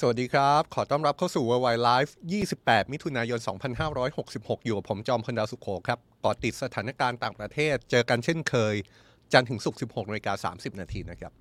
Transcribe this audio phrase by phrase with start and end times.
[0.00, 2.12] สวัสดีครับ ขอต้อนรับเข้าสู่ World Why Live
[2.52, 3.40] 28 มิถุนายน
[4.02, 8.74] 2566 อยู่กับผมจอมพลดาวสุโขครับเกาะติดสถานการณ์ต่างประเทศ เจอกันเช่นเคย
[9.32, 11.32] จันทร์ถึงศุกร์ 16นาฬิกา30 นาทีนะครับ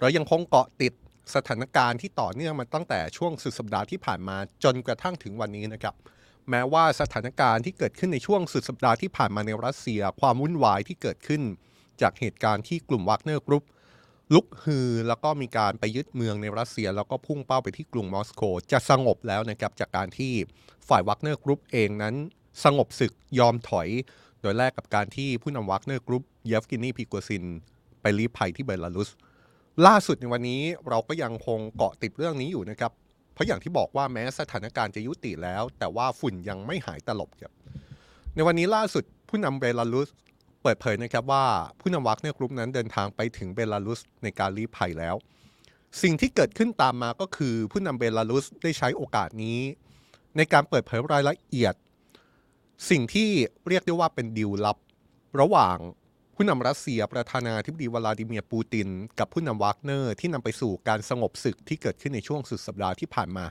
[0.00, 0.92] เรายังคงเกาะติด
[1.34, 5.94] สถานการณ์ที่ต่อเนื่องมาตั้งแต่ช่วงสุดสัปดาห์ที่ผ่านมาจนกระทั่งถึงวันนี้นะครับ
[6.50, 11.42] แม้ว่าสถานการณ์ที่เกิดขึ้นในช่วงสุดสัปดาห์ที่ผ่านมาในรัสเซีย ความวุ่นวายที่เกิดขึ้น
[12.02, 13.64] จากเหตุการณ์ที่กลุ่มวักเนอร์กรุ๊ป
[14.34, 20.32] ลุกฮือแล้วก็มีการไปยึดเมืองในรัสเซีย แล้วก็พุ่งเป้าไปที่กรุงมอสโก จะสงบแล้วนะครับจากการที่
[20.88, 22.14] ฝ่ายวักเนอร์กรุ๊ปเองนั้น
[22.64, 23.88] สงบศึกยอมถอย
[24.40, 27.44] โดยแลกกับการที่ผู้นำวักเนอร์กรุ๊ปเยฟกินีพิโกซิน
[28.00, 29.10] ไปลี้ภัยที่เบลารุส
[29.86, 32.92] ล่าสุดในวันนี้เราก็ยังคงเกาะติดเรื่องนี้อยู่นะครับ
[33.34, 37.52] เพราะอย่างที่บอกว่าแม้สถานการณ์จะยุติแล้ว แต่ว่าฝุ่นยังไม่หายตลบครับ
[38.34, 40.08] ในวันนี้ล่าสุดผู้นำเบลารุส
[40.62, 41.44] เปิดเผยนะครับว่า
[41.80, 45.16] ผู้นำวักเนอร์กรุ๊ปนั้นเดินทางไปถึงเบลารุสในการลี้ภัยแล้ว
[46.02, 49.58] สิ่งที่เกิดขึ้นตามมาก็คือผู้นำเบลารุสได้ใช้โอกาสนี้
[50.36, 51.74] ในการเปิดเผยรายละเอียด
[52.90, 53.28] สิ่งที่
[53.68, 54.78] เรียกได้ว่าเป็นดีลลับ
[55.40, 55.76] ระหว่าง
[56.36, 63.44] ผู้นำรัสเซียประธานาธิบดีวลาดิเมียร์ปูติน กับผู้นำวากเนอร์ที่นำไปสู่การสงบศึกที่เกิดขึ้นในช่วงสุดสัปดาห์ที่ผ่านมา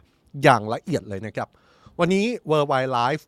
[0.44, 1.50] อย่างละเอียดเลยนะครับ
[2.00, 3.24] วันนี้ World Why Live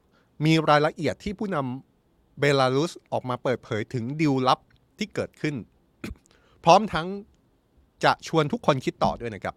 [0.45, 1.92] มีรายละเอียดที่ผู้นำ
[2.39, 4.59] เบลารุสออกมาเปิดเผยถึงดิวลับ
[4.97, 5.55] ที่เกิดขึ้น
[6.63, 7.07] พร้อมทั้ง
[8.03, 9.55] จะชวนทุกคนคิดต่อด้วยนะครับ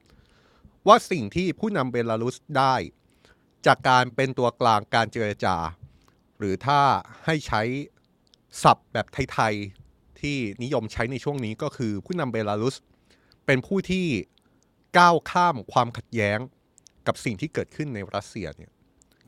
[0.86, 2.74] ว่าสิ่งที่ผู้นำเบลารุสได้
[3.66, 5.56] จากการเป็นตัวกลางการเจรจา
[6.38, 6.80] หรือถ้า
[7.24, 7.62] ให้ใช้
[8.62, 12.76] ศัพท์แบบไทยๆ ที่นิยมใช้ในช่วงนี้ก็คือผู้นำเบลารุส
[13.46, 14.06] เป็นผู้ที่
[14.98, 16.38] ก้าวข้ามความขัดแย้ง
[17.06, 18.72] กับสิ่งที่เกิดขึ้นในรัสเซียเนี่ย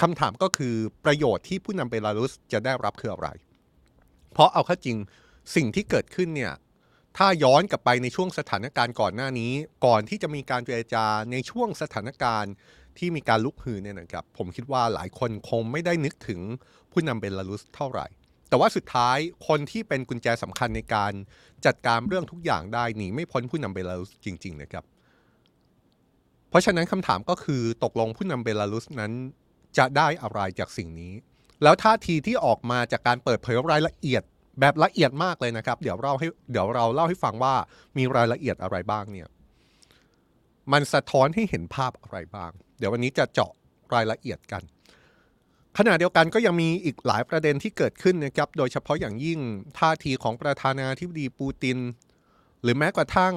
[0.03, 3.29] คำถามก็คือประโยชน์ที่ผู้นำเบลารุสจะได้รับคืออะไร
[4.33, 4.97] เพราะเอาเข้าจริง
[5.55, 6.53] สิ่งที่เกิดขึ้นเนี่ย
[7.17, 9.53] ถ้าย้อนกลับไปในช่วงสถานการณ์ก่อนหน้านี้
[9.87, 12.53] ก่อนที่จะมีการเจรจาในช่วงสถานการณ์
[12.99, 16.41] ที่มีการลุกฮือเนี่ยนะครับผมคิดว่าหลายคนคงไม่ได้นึกถึง
[16.93, 18.07] ผู้นำเบลารุสเท่าไหร่
[18.49, 21.13] แต่ว่าสุดท้ายคนที่เป็นกุญแจสำคัญในการ
[21.67, 24.85] จัดการเรื่องทุกอย่างได้หนีไม่พ้นผู้นำเบลารุสจริง ๆ นะครับ
[26.51, 29.13] เพราะฉะนั้นคำถามก็คือตกลงผู้นำเบลารุสนั้น
[29.79, 31.15] จะได้อะไรจากสิ่งนี้
[31.63, 34.23] แล้วท่าทีที่ออกมาจากการเปิดเผยรายละเอียด
[34.61, 37.55] แบบละเอียดมากเลยนะครับ เดี๋ยวเราให้เดี๋ยวเราเล่าให้ฟังว่า
[37.97, 39.29] มีรายละเอียดอะไรบ้างเนี่ย
[40.73, 43.53] มันสะท้อนให้เห็นภาพอะไรบ้าง เดี๋ยววันนี้จะเจาะ
[43.95, 44.63] รายละเอียดกัน
[45.79, 49.41] ขณะเดียวกันก็ยังมีอีกหลายประเด็นที่เกิดขึ้นนะครับ โดยเฉพาะอย่างยิ่ง
[49.79, 51.79] ท่าทีของประธานาธิบดีปูติน
[52.63, 53.35] หรือแม้กระทั่ง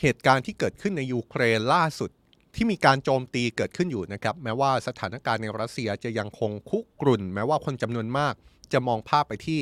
[0.00, 2.10] เหตุการณ์ที่เกิดขึ้นในยูเครนล่าสุด
[2.54, 8.34] ที่มีการโจมตีเกิดขึ้นอยู่นะครับ แม้ว่าสถานการณ์ในรัสเซียจะยังคงคุกรุ่น แม้ว่าคนจำนวนมาก
[8.72, 9.60] จะมองภาพไปที่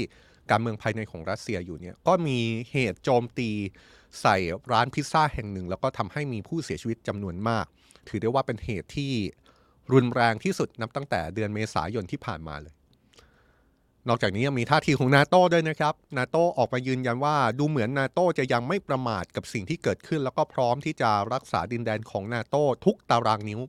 [0.50, 2.38] การเมืองภายในของรัสเซียอยู่เนี่ยก็มี
[2.72, 3.50] เหตุโจมตี
[4.20, 4.36] ใส่
[4.72, 7.66] ร้านพิซซ่าแห่งหนึ่ง แล้วก็ทำให้มีผู้เสียชีวิตจำนวนมาก
[8.08, 9.12] ถือได้ว่าเป็นเหตุที่
[9.92, 12.74] รุนแรงที่สุดนับตั้งแต่เดือนเมษายนที่ผ่านมาเลย
[14.08, 23.60] นอกจากนี้ยังมีท่าทีของนาโต้ด้วยนะครับนาโต้ออกมายืนยันว่าดูเหมือนนาโต้จะยังไม่ประมาทกับสิ่งที่เกิดขึ้น แล้วก็พร้อมที่จะรักษาดินแดนของนาโต้ทุกตารางนิ้ว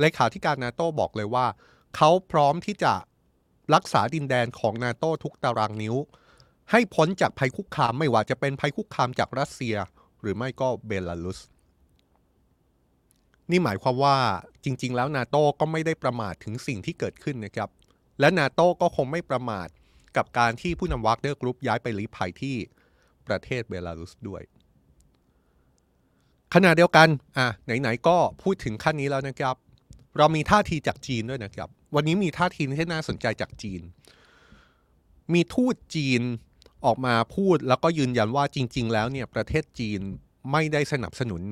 [0.00, 1.46] เลขาธิการนาโต้บอกเลยว่า
[1.96, 2.92] เขาพร้อมที่จะ
[3.74, 5.94] รักษาดินแดนของนาโต้ทุกตารางนิ้ว
[6.70, 9.76] ให้พ้นจากภัยคุกคามไม่ว่าจะเป็นภัยคุกคามจากรัสเซีย
[10.20, 11.40] หรือไม่ก็เบลารุส
[13.50, 14.16] นี่หมายความว่า
[14.64, 17.68] จริง ๆ แล้วนาโต้ก็ไม่ได้ประมาทถึงสิ่งที่เกิดขึ้นนะครับ
[18.22, 19.68] และนาโต้ก็คงไม่ประมาท
[20.16, 22.56] กับการที่ผู้นำวักเนอร์กรุ๊ปย้ายไปลี้ภัยที่
[23.28, 24.42] ประเทศเบลารุสด้วย
[26.54, 27.48] ขณะเดียวกันอะ
[27.80, 29.56] ไหนๆก็พูดถึงขั้นนี้แล้วนะครับ
[30.18, 33.80] เรามีท่าทีจากจีนด้วยนะครับ วันนี้มีท่าทีที่น่าสนใจจากจีน
[35.34, 36.22] มีทูตจีน
[36.84, 40.00] ออกมาพูดแล้วก็ยืนยันว่าจริง ๆ แล้วเนี่ยประเทศจีน
[40.52, 41.42] ไม่ได้สนับสนุน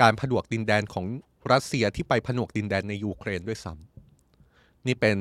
[0.00, 1.06] การผนวกดินแดนของ
[1.52, 5.16] รัสเซียที่ไปผนวกดินแดนในยูเครนด้วยซ้ำนี่เป็น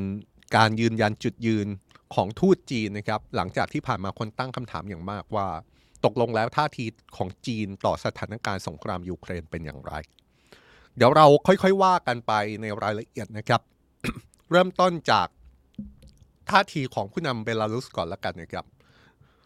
[0.55, 1.67] การยืนยันจุดยืน
[2.15, 5.47] ของทูตจีนนะครับ หลังจากที่ผ่านมาคนตั้งคำถามอย่างมากว่า
[6.05, 6.85] ตกลงแล้วท่าที
[7.17, 9.93] ของจีนต่อสถานการณ์สงครามยูเครนเป็นอย่างไร
[10.95, 13.61] เดี๋ยวเราค่อยๆว่ากันไปในรายละเอียดนะครับ
[14.51, 15.27] เริ่มต้นจาก
[16.49, 18.65] ท่าทีของผู้นำเบลารุสก่อนละกันนะครับ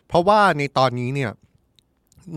[0.08, 1.32] เพราะว่าในตอนนี้เนี่ย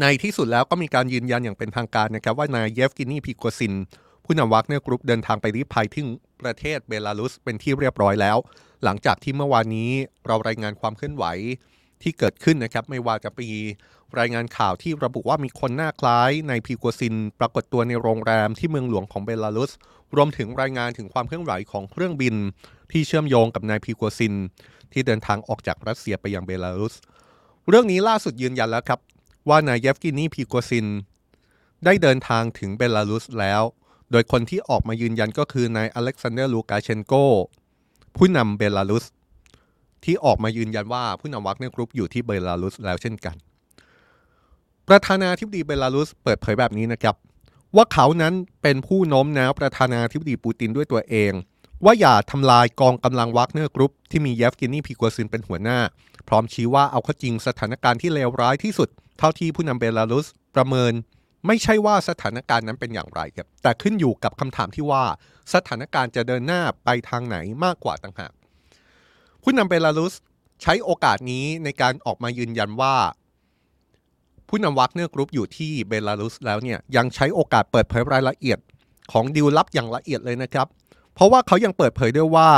[0.00, 3.74] ในที่สุดแล้วก็มีการยืนยันอย่างเป็นทางการนะครับ ว่านายเยฟกินีพิโกซิน
[4.24, 6.02] ผู้นำวักเนอร์กรุ๊ปเดินทางไปลี้ภัยที่
[6.44, 8.36] ประเทศเบลารุสเป็นที่เรียบร้อยแล้ว
[8.84, 9.90] หลังจากที่เมื่อวานนี้
[10.26, 11.24] เรารายงานความเคลื่อนไหว
[12.02, 13.50] ที่เกิดขึ้นนะครับ ไม่ว่าจะมี
[14.18, 19.72] รายงานข่าวที่ระบุว่ามีคนหน้าคล้ายนายพิโกซิน ปรากฏตัวในโรงแรมที่เมืองหลวงของเบลารุส
[20.16, 22.34] รวมถึงรายงานถึงความเคลื่อนไหวของเครื่องบิน
[22.92, 24.34] ที่เชื่อมโยงกับนายพิโกซิน
[24.92, 26.94] ที่เดินทางออกจากรัสเซียไปยังเบลารุส
[27.68, 29.00] เรื่องนี้ล่าสุดยืนยันแล้วครับ
[29.48, 30.86] ว่านายเยฟกินีพิโกซิน
[31.84, 33.62] ได้เดินทางถึงเบลารุสแล้ว
[34.10, 37.14] โดยคนที่ออกมายืนยันก็คือนายอเล็กซานเดอร์ลูกาเชนโก
[38.16, 39.04] ผู้นำเบลารุส
[40.04, 43.36] ที่ออกมายืนยันว่าผู้นำวักเนอร์กรุ๊ปอยู่ที่เบลารุสแล้วเช่นกัน
[44.88, 47.14] ประธานาธิบดีเบลารุสเปิดเผยแบบนี้นะครับ
[47.76, 51.32] ว่าเขานั้นเป็นผู้โน้มน้าวประธานาธิบดีปูตินด้วยตัวเอง
[51.84, 55.78] ว่าอย่าทำลายกองกำลังวักเนอร์กรุ๊ปที่มีเยฟกินีพิโกซินเป็นหัวหน้า
[56.28, 60.92] พร้อมชี้ว่าเอาเข้าจริงสถานการณ์ที่เลวร้ายที่สุด เท่าที่ผู้นำเบลารุสประเมิน
[61.46, 65.04] ไม่ใช่ว่าสถานการณ์นั้นเป็นอย่างไรครับแต่ขึ้นอยู่กับคำถามที่ว่า
[65.54, 68.32] สถานการณ์จะเดินหน้าไปทางไหนมากกว่าต่างหาก
[69.42, 70.14] ผู้นำเบลารุส
[70.62, 72.94] ใช้โอกาสนี้ในการออกมายืนยันว่า
[74.48, 78.58] ผู้นำวักเนอร์กรุ๊ปอยู่ที่เบลารุสแล้วเนี่ยยังใช้โอกาสเปิดเผยรายละเอียด
[79.12, 80.66] ของดีลลับอย่างละเอียดเลยนะครับ
[81.14, 82.50] เพราะว่าเขายังเปิดเผยด้วยว่า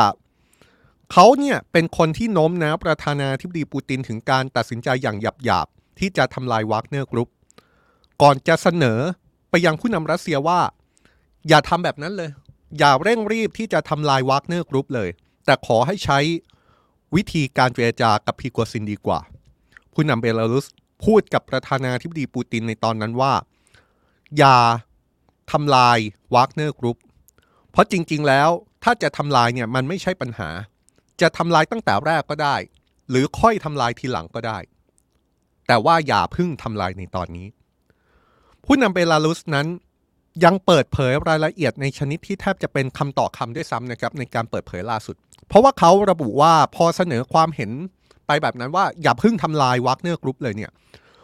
[1.13, 7.29] เขาเนี่ยเป็นคนที่โน้มน้าวประธานาธิบดีปูตินถึงการตัดสินใจอย่างหยาบๆที่จะทำลายวากเนอร์กรุ๊ป
[8.23, 8.99] ก่อนจะเสนอ
[9.51, 10.61] ไปยังผู้นำรัสเซียว่า
[11.49, 12.31] อย่าทำแบบนั้นเลย
[12.79, 15.09] อย่าเร่งรีบที่จะทำลายวากเนอร์กรุ๊ปเลย
[15.45, 16.19] แต่ขอให้ใช้
[17.15, 19.21] วิธีการเจรจากับพิโกซินดีกว่า
[19.93, 20.67] ผู้นำเบลารุส
[21.05, 23.33] พูดกับประธานาธิบดีปูตินในตอนนั้นว่า
[24.39, 24.57] อย่า
[25.53, 25.99] ทำลาย
[26.35, 26.99] วากเนอร์กรุ๊ป
[27.71, 28.49] เพราะจริงๆแล้ว
[28.85, 30.49] ถ้าจะทำลายเนี่ยมันไม่ใช่ปัญหา
[31.21, 32.57] จะทำลายตั้งแต่แรกก็ได้
[33.11, 34.59] หรือค่อยทำลายทีหลังก็ได้
[35.67, 37.47] แต่ว่าอย่าพึ่งทำลายในตอนนี้
[38.67, 39.67] ผู้นำเบลารุสนั้น
[40.45, 45.17] ยังเปิดเผยรายละเอียดในชนิดที่แทบจะเป็นคำต่อคำด้วยซ้ำนะครับในการเปิดเผยล่าสุด
[45.49, 47.71] เพราะว่าเขาระบุว่าพอเสนอความเห็น
[48.27, 50.71] ไปแบบนั้นว่าอย่าเพึ่งทำลายวากเนอร์กรุ๊ปเลยเนี่ย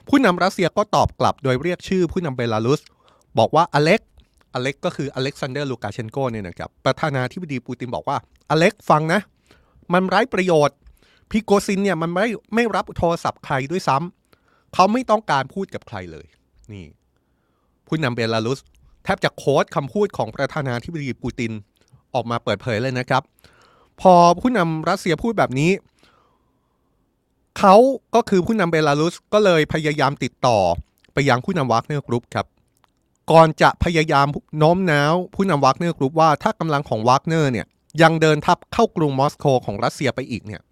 [0.09, 2.81] ผู้นำรัสเซียก็ตอบกลับโดยเรียกชื่อผู้นำเบลารุส
[3.39, 4.01] บอกว่าอเล็ก
[4.55, 8.17] อเล็กก็คืออเล็กซานเดอร์ลูกาเชนโกเนี่ยนะครับประธานาธิบดีปูตินบอกว่า
[8.51, 9.21] อเล็กฟังนะ
[9.93, 10.77] มันไร้ประโยชน์
[11.31, 16.27] พิโกซินเนี่ยมันไม่ไม่รับโทรศัพท์ใครด้วยซ้ำเขาไม่ต้องการพูดกับใครเลย
[16.73, 16.87] นี่
[17.93, 18.61] ผู้นำเบลารุส
[19.05, 21.53] แทบจะ quote คำพูดของประธานาธิบดีปูติน
[22.15, 23.23] ออกมาเปิดเผยเลยนะครับ
[24.01, 25.71] พอผู้นำรัสเซียพูดแบบนี้
[27.59, 27.75] เขา
[28.15, 30.59] ก็คือผู้นำเบลารุสก็เลยพยายามติดต่อ
[31.13, 32.47] ไปยังผู้นำวากเนอร์กรุ๊ปครับ
[33.31, 34.27] ก่อนจะพยายาม
[34.59, 37.67] โน้มน้าวผู้นำวากเนอร์กรุ๊ปว่าถ้ากำลังของวากเนอร์เนี่ย
[38.03, 40.63] ยังเดินทัพเข้ากรุงมอสโกของรัสเซียไปอีกเนี่ย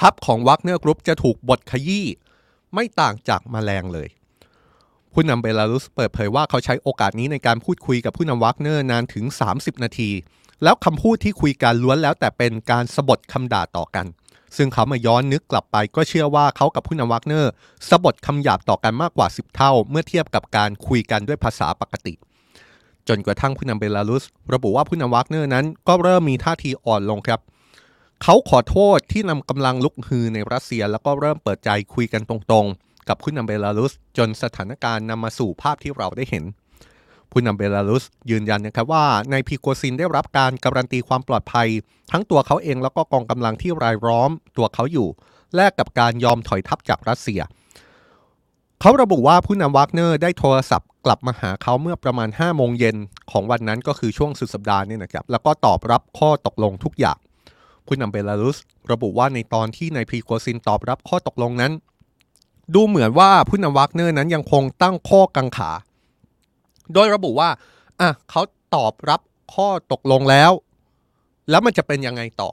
[0.00, 2.06] ทัพของวากเนอร์กรุ๊ปจะถูกบดขยี้
[2.74, 4.08] ไม่ต่างจากแมลงเลย
[5.12, 9.24] ผู้นำเบลารุสเปิดเผยว่าเขาใช้โอกาสนี้ในการพูดคุยกับผู้นำวากเนอร์นานถึง
[9.54, 10.10] 30 นาที
[10.62, 14.06] แล้วคำพูดที่คุยกันล้วนแล้วแต่เป็นการสบถคำด่าต่อกัน
[14.56, 17.52] ซึ่งเขามาย้อนนึกกลับไปก็เชื่อว่าเขากับผู้นำวากเนอร์
[17.88, 22.14] สบถคำหยาบต่อกันมากกว่า 10 เท่า เมื่อเทียบกับการคุยกันด้วยภาษาปกติ
[23.08, 24.24] จนกระทั่งผู้นำเบลารุส
[24.54, 27.40] ระบุว่าผู้นำวากเนอร์นั้น ก็เริ่มมีท่าทีอ่อนลงครับ
[28.22, 36.44] เขาขอโทษที่นำกำลังลุกฮือในรัสเซีย แล้วก็เริ่มเปิดใจคุยกันตรงๆ กับผู้นำเบลารุส จนสถานการณ์นำมาสู่ภาพที่เราได้เห็น
[37.30, 41.68] ผู้นำเบลารุสยืนยันนะครับว่านายพริโกซินได้รับการการันตีความปลอดภัย
[42.12, 45.08] ทั้งตัวเขาเองแล้วก็กองกำลังที่รายล้อมตัวเขาอยู่
[45.56, 47.40] แลกกับการยอมถอยทัพจากรัสเซีย
[48.80, 52.96] เขาระบุว่าผู้นำวากเนอร์ได้โทรศัพท์กลับมาหาเขาเมื่อประมาณ5โมงเย็น
[53.30, 57.18] ของวันนั้นก็คือช่วงสุดสัปดาห์นี่นะครับแล้วก็ตอบรับข้อตกลงทุกอย่าง
[57.86, 58.58] ผู้นำเบลารุส
[58.92, 61.72] ระบุว่าในตอนที่นายพริโกซินตอบรับข้อตกลงนั้น
[62.74, 65.70] ดูเหมือนว่าผู้นำวากเนอร์นั้นยังคงตั้งข้อกังขา
[66.94, 67.50] โดยระบุว่า
[68.00, 68.42] อะเขา
[68.74, 69.20] ตอบรับ
[69.54, 70.52] ข้อตกลงแล้ว
[71.50, 72.50] แล้วมันจะเป็นยังไงต่อ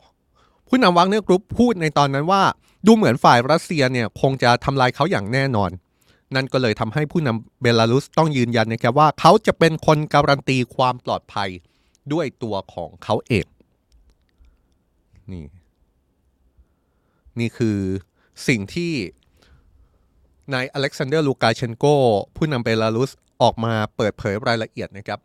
[0.68, 2.44] ผู้นำวากเนอร์กรุ๊ปพูดในตอนนั้นว่า
[2.86, 5.72] ดูเหมือนฝ่ายรัสเซียเนี่ยคงจะทำลายเขาอย่างแน่นอน
[6.36, 11.50] นั่นก็เลยทำให้ผู้นำเบลารุสต้องยืนยันนะครับว่าเขาจะเป็นคนการันตีความปลอดภัย
[12.14, 13.46] ด้วยตัวของเขาเอง
[15.32, 15.46] นี่
[17.40, 17.78] นี่คือ
[18.48, 18.92] สิ่งที่
[20.54, 21.86] นายอเล็กซานเดอร์ลูกาเชนโก
[22.36, 25.20] ผู้นำเบลารุสออกมาเปิดเผยรายละเอียดนะครับ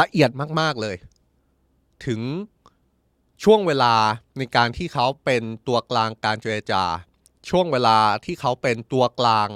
[0.00, 0.30] ละเอียด
[0.60, 0.96] มากๆเลย
[2.06, 2.20] ถึง
[3.44, 3.94] ช่วงเวลา
[4.38, 6.84] ในการที่เขาเป็นตัวกลางการเจรจา
[7.50, 9.48] ช่วงเวลาที่เขาเป็นตัวกลาง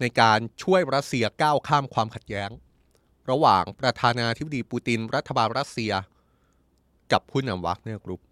[0.00, 2.50] ในการช่วยรัสเซียก้าวข้ามความขัดแย้ง
[3.30, 5.92] ระหว่างประธานาธิบดีปูตินรัฐบาลรัสเซีย
[7.12, 8.22] กับผู้นำวากเนอร์กรุ๊ป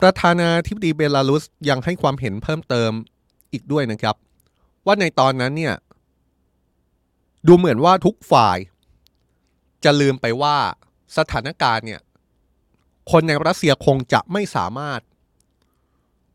[0.00, 2.92] ประธานาธิบดีเบลารุสยังให้ความเห็นเพิ่มเติม
[3.54, 4.16] อีกด้วยนะครับ
[4.86, 5.74] ว่าในตอนนั้นเนี่ย
[7.46, 8.58] ดูเหมือนว่าทุกฝ่าย
[9.84, 10.56] จะลืมไปว่า
[11.18, 12.00] สถานการณ์เนี่ย
[13.10, 15.00] คนในรัสเซียคงจะไม่สามารถ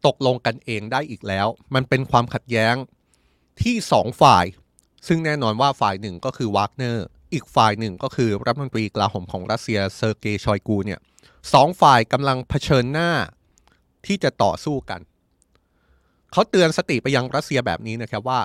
[0.05, 2.75] ตกลงกันเองได้อีกแล้ว มันเป็นความขัดแย้ง
[3.61, 4.45] ที่สองฝ่าย
[5.07, 10.99] ซึ่งแน่นอนว่าฝ่ายหนึ่งก็คือวากเนอร์อีกฝ่ายหนึ่งก็คือรัฐมนตรีกลาโหมของรัสเซียเซอร์เกย์ชอยกูเนี่ย
[11.53, 13.11] สองฝ่ายกำลังเผชิญหน้า
[14.05, 15.01] ที่จะต่อสู้กัน
[16.31, 18.39] เขาเตือนสติไปยังรัสเซียแบบนี้นะครับว่า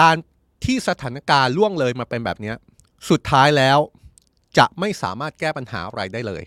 [0.00, 0.16] การ
[0.64, 2.52] ที่สถานการณ์ล่วงเลยมาเป็นแบบนี้
[3.10, 3.78] สุดท้ายแล้ว
[4.58, 6.42] จะไม่สามารถแก้ปัญหาอะไรได้เลย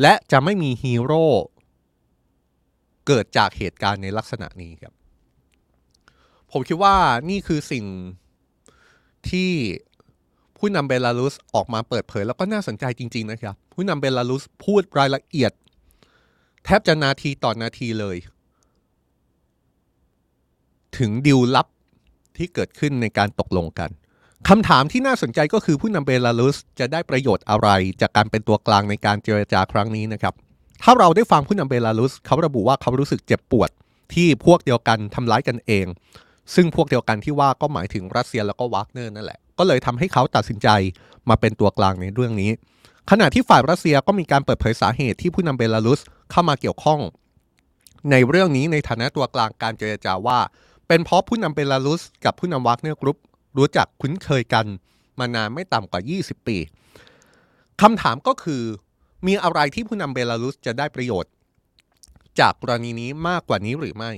[0.00, 1.26] และจะไม่มีฮีโร่
[3.06, 4.92] เกิดจากเหตุการณ์ในลักษณะนี้ครับ
[6.52, 6.96] ผมคิดว่า
[7.30, 7.84] นี่คือสิ่ง
[9.30, 9.50] ที่
[10.58, 15.52] ผู้นำเบลารุสออกมาเปิดเผย แล้วก็น่าสนใจจริง ๆ นะครับ ผู้นำเบลารุสพูดรายละเอียด
[16.64, 18.16] แทบจะนาทีต่อนาทีเลย
[20.98, 21.66] ถึงดิวลับ
[22.36, 23.90] ที่เกิดขึ้นในการตกลงกัน
[24.48, 27.68] คำถามที่น่าสนใจก็คือผู้นำเบลารุสจะได้ประโยชน์อะไร
[28.00, 30.34] จากการเป็นตัวกลางในการเจรจาครั้งนี้นะครับ
[30.82, 33.70] ถ้าเราได้ฟังผู้นำเบลารุสเขาระบุว่าเขารู้สึกเจ็บปวด
[34.14, 35.86] ที่พวกเดียวกันทำร้ายกันเอง
[36.54, 40.68] ซึ่งพวกเดียวกันที่ว่าก็หมายถึงรัสเซียแล้วก็วากเนอร์นั่นแหละ ก็เลยทำให้เขาตัดสินใจ
[41.28, 42.50] มาเป็นตัวกลางในเรื่องนี้
[43.10, 47.00] ขณะที่ฝ่ายรัสเซียก็มีการเปิดเผยสาเหตุที่ผู้นำเบลารุสเข้ามาเกี่ยวข้อง
[48.10, 50.38] ในเรื่องนี้ในฐานะตัวกลางการเจรจาว่า
[50.88, 53.18] เป็นเพราะผู้นำเบลารุสกับผู้นำวากเนอร์กรุ๊ป
[53.58, 54.66] รู้จักคุ้นเคยกัน
[55.18, 56.56] มานานไม่ต่ำกว่า 20 ปี
[57.80, 58.62] คำถามก็คือ
[59.26, 61.32] มีอะไรที่ผู้นำเบลารุสจะได้ประโยชน์
[62.40, 64.12] จากกรณีนี้มากกว่านี้หรือไม่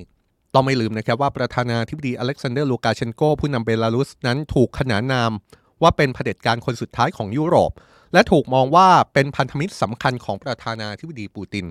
[0.55, 5.33] ต้องไม่ลืมนะครับว่าประธานาธิบดีอเล็กซานเดอร์ลูกาเชนโกผู้นำเบลารุสนั้นถูกขนานนาม
[5.83, 7.73] ว่าเป็นเผด็จการคนสุดท้ายของยุโรป
[8.13, 11.67] และถูกมองว่าเป็นพันธมิตรสำคัญของประธานาธิบดีปูติน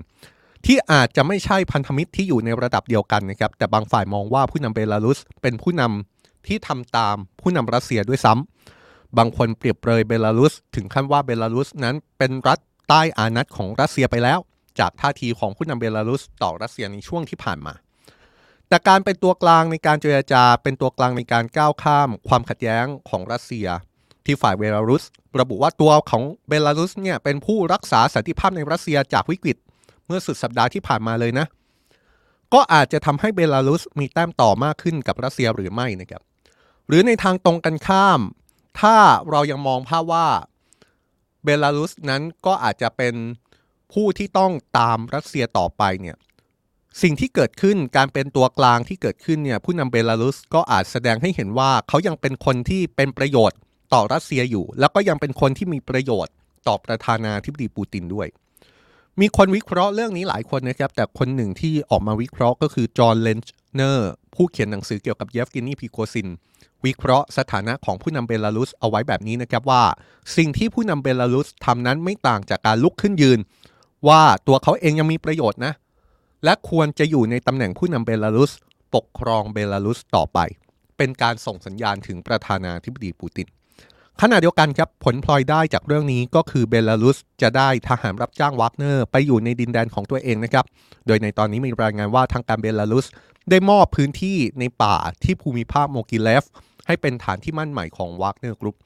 [0.66, 12.58] ที่อาจจะไม่ใช่พันธมิตรที่อยู่ในระดับเดียวกันนะครับ แต่บางฝ่ายมองว่าผู้นำเบลารุสเป็นผู้นำที่ทำตามผู้นำรัสเซียด้วยซ้ำบางคนเปรียบเปรยเบลารุส ถึงขั้นว่าเบลารุสนั้นเป็นรัฐ
[12.88, 14.38] ใต้อานัตของรัสเซียไปแล้ว
[14.80, 17.74] จากท่าทีของผู้นำเบลารุสต่อรัสเซียในช่วงที่ผ่านมา
[18.68, 23.66] แต่การเป็นตัวกลางในการเจรจา เป็นตัวกลางในการก้าวข้าม ความขัดแย้งของรัสเซีย
[24.24, 25.04] ที่ฝ่ายเบลารุส
[25.40, 29.56] ระบุว่าตัวของเบลารุสเนี่ยเป็นผู้รักษาสันติภาพในรัสเซียจากวิกฤต
[30.06, 31.46] เมื่อสุดสัปดาห์ที่ผ่านมาเลยนะ
[32.54, 36.22] ก็อาจจะทำให้เบลารุสมีแต้มต่อมากขึ้นกับรัสเซียหรือไม่นะครับ
[36.88, 38.20] หรือในทางตรงกันข้าม
[38.80, 38.96] ถ้า
[39.30, 40.28] เรายังมองภาพว่า
[41.44, 43.14] เบลารุสนั้นก็อาจจะเป็น
[43.92, 46.16] ผู้ที่ต้องตามรัสเซียต่อไปเนี่ย
[47.02, 53.58] สิ่งที่เกิดขึ้นการเป็นตัวกลางที่เกิดขึ้นเนี่ยผู้นำเบลารุสก็อาจแสดงให้เห็นว่าเขายังเป็นคนที่เป็นประโยชน์
[53.94, 56.32] ต่อรัสเซียอยู่ แล้วก็ยังเป็นคนที่มีประโยชน์
[56.68, 58.28] ต่อประธานาธิบดีปูตินด้วย
[59.20, 63.40] มีคนวิเคราะห์เรื่องนี้หลายคนนะครับ แต่คนหนึ่งที่ออกมาวิเคราะห์ก็คือจอห์นเลน
[63.74, 66.28] เนอร์ผู้เขียนหนังสือเกี่ยวกับเยฟเกนีพริโกซิน
[66.84, 69.82] วิเคราะห์สถานะของผู้นำเบลารุสเอาไว้แบบนี้นะครับว่า
[70.36, 73.38] สิ่งที่ผู้นำเบลารุสทำนั้นไม่ต่างจากการลุกขึ้นยืน
[74.08, 75.72] ว่าตัวเขาเองยังมีประโยชน์นะ
[76.44, 78.52] และควรจะอยู่ในตำแหน่งผู้นำเบลารุส
[78.94, 80.38] ปกครองเบลารุสต่อไป
[80.96, 83.46] เป็นการส่งสัญญาณถึงประธานาธิบดีปูติน
[84.22, 90.64] ขณะเดียวกันครับผลพลอยได้จากเรื่องนี้ก็คือเบลารุสจะได้ทหารรับจ้างวากเนอร์ไปอยู่ในดินแดนของตัวเองนะครับ
[91.06, 93.06] โดยในตอนนี้มีรายงานว่าทางการเบลารุส
[93.50, 96.44] ได้มอบพื้นที่ในป่าที่ภูมิภาคโมกิเลฟ
[96.86, 98.76] ให้เป็นฐานที่มั่นใหม่ของวากเนอร์กรุ๊ป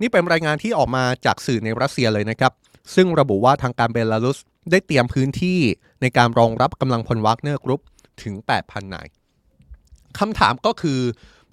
[0.00, 2.52] นี่เป็นรายงานที่ออกมาจากสื่อในรัสเซียเลยนะครับ
[2.94, 4.38] ซึ่งระบุว่าทางการเบลารุส
[4.70, 5.58] ได้เตรียมพื้นที่
[6.02, 7.80] ในการรองรับกำลังพลวากเนอร์กรุ๊ป
[8.22, 9.06] ถึง 8,000นาย
[10.18, 11.00] คำถามก็คือ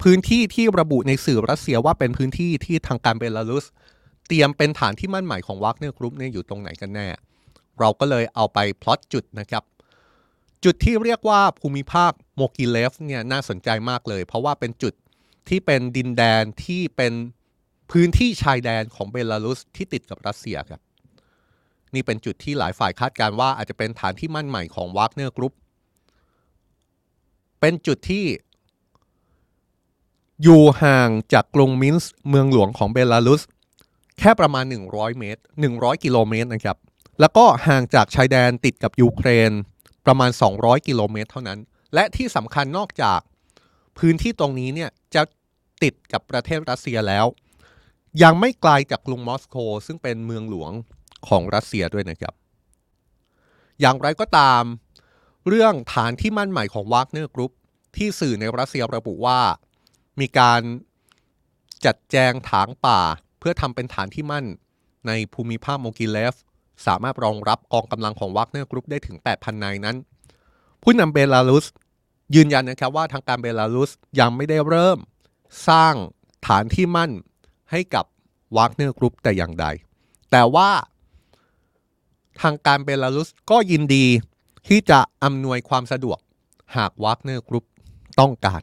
[0.08, 3.66] พื้นที่ที่ระบุในสื่อรัสเซียว่าเป็นพื้นที่ที่ทางการเบลารุส
[4.28, 7.08] เตรียมเป็นฐานที่มั่นใหม่ของวากเนอร์กรุ๊ปเนี่ยอยู่ตรงไหนกันแน่
[7.80, 9.64] เราก็เลยเอาไปพลอตจุดนะครับ
[10.64, 14.94] จุดที่เรียกว่าภูมิภาคโมกิเลฟเนี่ยน่าสนใจมากเลย เพราะว่าเป็นจุด
[15.48, 17.12] ที่เป็นดินแดนที่เป็น
[17.92, 20.80] พื้นที่ชายแดนของเบลารุสที่ติดกับรัสเซียครับ
[21.94, 25.54] นี่เป็นจุดที่หลายฝ่ายคาดการณ์ว่าอาจจะเป็นฐานที่มั่นใหม่ของวากเนอร์กรุ๊ป
[27.60, 28.24] เป็นจุดที่
[30.44, 33.42] อยู่ห่างจากกรุงมินสก์เมืองหลวงของเบลารุส
[34.18, 35.40] แค่ประมาณ 100 เมตร
[35.72, 36.76] 100 กิโลเมตรนะครับ
[37.20, 39.52] แล้วก็ห่างจากชายแดนติดกับยูเครน
[40.06, 41.58] ประมาณ 200 กิโลเมตรเท่านั้น
[41.94, 43.20] และที่สำคัญนอกจาก
[43.98, 45.22] พื้นที่ตรงนี้เนี่ยจะ
[45.82, 47.26] ติดกับประเทศรัสเซียแล้ว
[48.22, 50.72] ยังไม่ไกลจากกรุงมอสโกซึ่งเป็นเมืองหลวง
[51.28, 52.34] ของรัสเซียด้วยนะครับ
[53.80, 54.62] อย่างไรก็ตาม
[55.48, 57.52] เรื่องฐานที่มั่นใหม่ของวากเนอร์กรุ๊ป
[57.96, 59.40] ที่สื่อในรัสเซียระบุว่า
[60.20, 60.60] มีการ
[61.84, 63.00] จัดแจงถางป่า
[63.38, 64.46] เพื่อทำเป็นฐานที่มั่น
[65.06, 66.34] ในภูมิภาคโมกิเลฟ
[66.86, 69.96] สามารถรองรับกองกำลังของวากเนอร์กรุ๊ปได้ถึง 8,000 นายนั้น
[70.82, 71.66] ผู้นำเบลารุส
[72.34, 73.90] ยืนยันนะครับว่าทางการเบลารุส
[74.20, 74.98] ยังไม่ได้เริ่ม
[75.68, 75.94] สร้าง
[76.46, 77.10] ฐานที่มั่น
[77.70, 78.04] ให้กับ
[78.56, 79.66] วากเนอร์กรุ๊ปแต่อย่างใด
[80.30, 80.70] แต่ว่า
[82.40, 84.06] ทางการเบลารุสก็ยินดี
[84.68, 86.18] ที่จะอำนวยความสะดวก
[86.76, 87.64] หากวากเนอร์กรุ๊ป
[88.20, 88.60] ต้องการ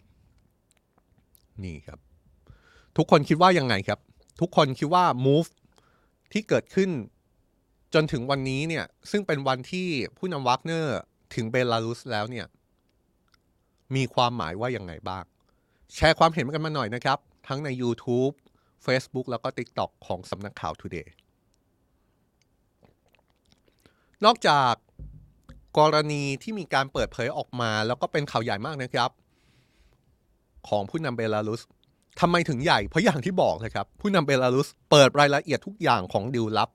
[1.66, 2.00] นี่ครับ
[2.98, 4.00] ทุกคนคิดว่ายังไงครับ
[4.42, 5.50] ทุกคนคิดว่า move
[6.32, 6.90] ที่เกิดขึ้น
[7.94, 9.88] จนถึงวันนี้เนี่ย ซึ่งเป็นวันที่
[10.18, 11.00] ผู้นำวากเนอร์
[11.36, 12.46] ถึงเบลารุสแล้วเนี่ย
[13.96, 15.24] มีความหมายว่ายังไงบ้าง
[15.96, 18.34] แชร์ความเห็นกันมาหน่อยนะครับ ทั้งใน YouTube
[18.86, 21.08] Facebook แล้วก็ TikTok ของสำนักข่าว Today
[24.26, 24.74] นอกจาก
[25.80, 29.10] กรณีที่มีการเปิดเผยออกมา แล้วก็เป็นข่าวใหญ่มากนะครับ
[30.70, 31.62] ของผู้นำเบลารุส
[32.20, 36.70] ทำไมถึงใหญ่เพราะอย่างที่บอกเลยครับ ผู้นำเบลารุสเปิดรายละเอียดทุกอย่างของดิวลับ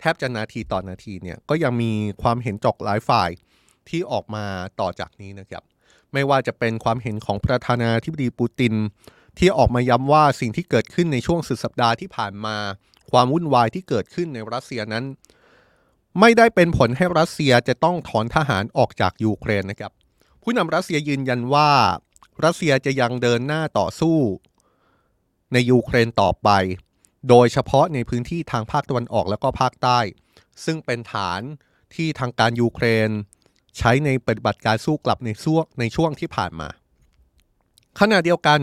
[0.00, 3.30] แทบจะนาทีต่อนนาทีเนี่ยก็ยังมีความเห็นจอกหลายฝ่าย
[3.88, 4.44] ที่ออกมา
[4.80, 5.62] ต่อจากนี้นะครับ
[6.12, 8.74] ไม่ว่าจะเป็นความเห็นของประธานาธิบดีปูติน
[9.38, 12.56] ที่ออกมาย้ำว่าสิ่งที่เกิดขึ้นในช่วงสุดสัปดาห์ที่ผ่านมา
[13.10, 15.04] ความวุ่นวายที่เกิดขึ้นในรัสเซียนั้น
[16.20, 19.92] ไม่ได้เป็นผลให้รัสเซียจะต้องถอนทหารออกจากยูเครนนะครับ
[20.42, 21.68] ผู้นำรัสเซียยืนยันว่า
[22.44, 24.18] รัสเซียจะยังเดินหน้าต่อสู้
[25.52, 26.50] ในยูเครนต่อไป
[27.28, 29.98] โดยเฉพาะในพื้นที่ทางภาคตะวันออกและก็ภาคใต้
[30.64, 31.40] ซึ่งเป็นฐาน
[31.94, 33.10] ที่ทางการยูเครน
[33.78, 36.68] ใช้ในปฏิบัติการสู้กลับในช่วงในช่วงที่ผ่านมา
[38.00, 38.60] ขณะเดียวกัน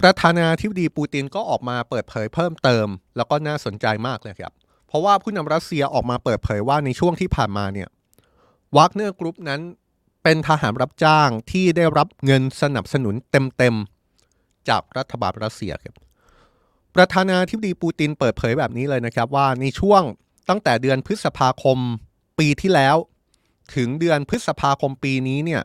[0.00, 2.86] ประธานาธิบดีปูตินก็ออกมาเปิดเผยเพิ่มเติม
[3.16, 4.52] แล้วก็น่าสนใจมากเลยครับ
[4.86, 7.88] เพราะว่าผู้นำรัสเซียออกมาเปิดเผยว่าในช่วงที่ผ่านมาเนี่ย
[8.76, 9.60] วากเนอร์กรุ๊ปนั้น
[10.24, 15.94] เป็นทหารรับจ้างที่ได้รับเงินสนับสนุนเต็มๆ จากรัฐบาลรัสเซียครับ
[16.94, 20.02] ประธานาธิบดีปูตินเปิดเผยแบบนี้เลยนะครับว่าในช่วง
[20.48, 21.78] ตั้งแต่เดือนพฤษภาคม
[22.38, 22.96] ปีที่แล้ว
[23.74, 25.62] ถึงเดือนพฤษภาคมปีนี้เนี่ย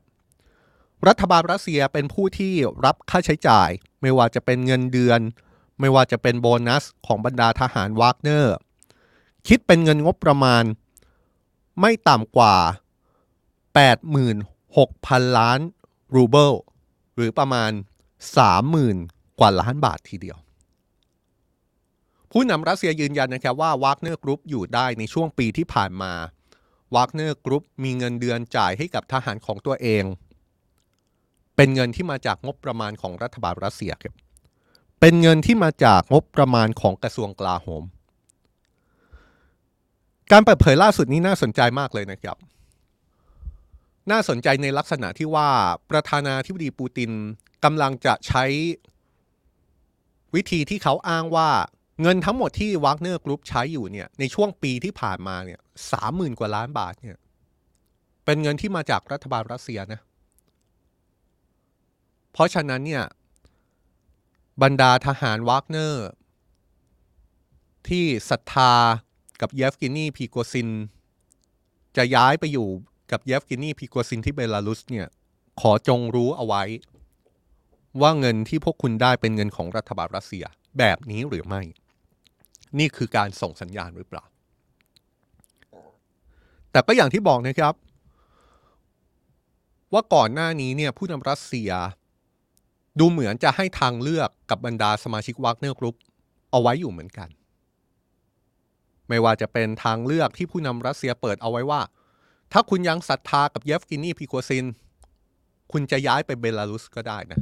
[1.07, 2.53] รัฐบาลรัสเซียเป็นผู้ที่
[2.85, 3.69] รับค่าใช้จ่าย
[4.01, 5.19] ไม่ว่าจะเป็นเงินเดือน
[5.79, 8.55] ไม่ว่าจะเป็นโบนัสของบรรดาทหารวากเนอร์
[9.47, 10.63] คิดเป็นเงินงบประมาณ
[11.79, 12.55] ไม่ต่ำกว่า
[13.75, 15.59] 86,000 ล้าน
[16.15, 16.53] รูเบิล
[17.15, 17.71] หรือประมาณ
[18.55, 20.38] 30,000 กว่าล้านบาททีเดียว
[22.31, 26.13] ผู้นำรัสเซียยืนยันนะครับว่าวากเนอร์กรุ๊ปอยู่ได้ในช่วงปีที่ผ่านมา
[26.95, 30.03] วากเนอร์กรุ๊ปมีเงินเดือนจ่ายให้กับทหารของตัวเอง
[31.55, 34.15] เป็นเงินที่มาจากงบประมาณของรัฐบาลรัสเซียครับ
[34.99, 37.83] เป็นเงินที่มาจากงบประมาณของกระทรวงกลาโหม
[40.31, 42.38] การเปิดเผยล่าสุดนี้น่าสนใจมากเลยนะครับ
[44.12, 45.50] น่าสนใจในลักษณะที่ว่า
[45.91, 47.12] ประธานาธิบดีปูติน
[47.63, 48.45] กำลังจะใช้
[50.36, 51.50] วิธีที่เขาอ้างว่า
[52.02, 55.60] เงินทั้งหมดที่วากเนอร์กรุ๊ปใช้อยู่เนี่ยในช่วงปีที่ผ่านมาเนี่ย
[55.91, 57.17] สามหมื่นกว่าล้านบาทเนี่ย
[58.26, 60.02] เป็นเงินที่มาจากรัฐบาลรัสเซียนะ
[62.32, 63.04] เพราะฉะนั้นเนี่ย
[64.62, 66.08] บรรดาทหารวากเนอร์
[67.88, 68.74] ที่ศรัทธา
[69.41, 70.69] กับเยฟกินีพริโกซิน
[71.98, 72.67] จะย้ายไปอยู่
[73.12, 75.08] กับเยฟกินีพริโกซินที่เบลารุสเนี่ย
[75.62, 76.63] ขอจงรู้เอาไว้
[78.02, 80.45] ว่าเงินที่พวกคุณได้เป็นเงินของรัฐบาลรัสเซีย
[80.80, 81.62] แบบนี้หรือไม่
[82.80, 84.24] นี่คือการส่งสัญญาณหรือเปล่า
[86.72, 87.74] แต่ก็อย่างที่บอกนะครับ
[89.93, 91.72] ว่าก่อนหน้านี้เนี่ยผู้นำรัสเซีย
[93.00, 95.95] ดูเหมือนจะให้ทางเลือกกับบรรดาสมาชิกวากเนอร์กรุ๊ป
[96.52, 97.30] เอาไว้อยู่เหมือนกัน
[99.08, 101.82] ไม่ว่าจะเป็นทางเลือกที่ผู้นำรัสเซียเปิดเอาไว้ว่า
[102.53, 104.65] ถ้าคุณยังศรัทธากับเยฟกินีพริโกซิน
[105.71, 107.39] คุณจะย้ายไปเบลารุสก็ได้นะ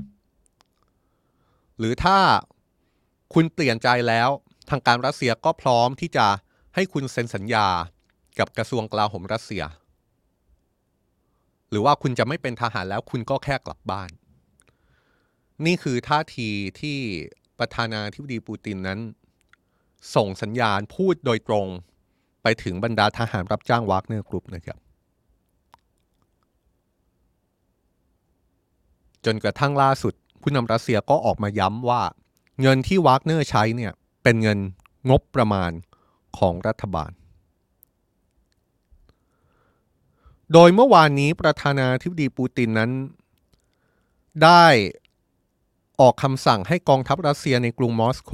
[1.78, 2.18] หรือถ้า
[3.34, 4.30] คุณเปลี่ยนใจแล้ว
[4.70, 6.28] ทางการรัสเซียก็พร้อมที่จะ
[6.76, 7.68] ให้คุณเซ็นสัญญา
[8.40, 9.64] กับกระทรวงกลาโหมรัสเซีย
[11.70, 14.10] หรือว่าคุณจะไม่เป็นทหารแล้วคุณก็แค่กลับบ้าน
[15.66, 16.50] นี่คือท่าที
[16.82, 16.98] ที่
[17.60, 19.00] ประธานาธิบดีปูตินนั้น
[20.16, 21.68] ส่งสัญญาณพูดโดยตรง
[22.44, 24.78] ไปถึงบรรดาทหารรับจ้างวากเนอร์กรุ๊ปนะครับ
[29.28, 32.02] จนกระทั่งล่าสุด ผู้นำรัสเซียก็ออกมาย้ำว่า
[32.62, 34.60] เงินที่วากเนอร์ใช้เนี่ยเป็นเงิน
[35.10, 35.72] งบประมาณ
[36.38, 37.12] ของรัฐบาล
[40.54, 42.92] โดยเมื่อวานนี้ประธานาธิบดีปูตินนั้น
[44.44, 44.66] ได้
[46.00, 48.34] ออกคำสั่งให้กองทัพรัสเซียในกรุงมอสโก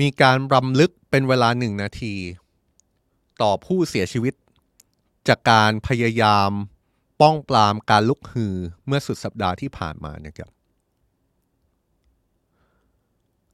[0.00, 2.14] มีการรำลึกเป็นเวลาหนึ่งนาที
[3.42, 4.34] ต่อผู้เสียชีวิต
[5.28, 6.50] จากการพยายาม
[7.20, 10.50] ป้องปรามการลุกฮือเมื่อสุดสัปดาห์ที่ผ่านมานะครับ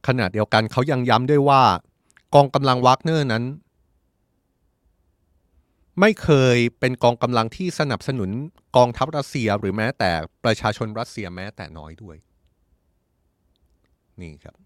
[0.06, 1.62] ขณะเดียวกันเขายังย้ำด้วยว่า
[2.34, 3.44] กองกำลังวากเนอร์นั้น
[6.00, 8.30] ไม่เคยเป็นกองกำลังที่สนับสนุน
[8.76, 10.10] กองทัพรัสเซียหรือแม้แต่
[10.44, 12.16] ประชาชนรัสเซียแม้แต่น้อยด้วย
[14.20, 14.56] นี่ครับ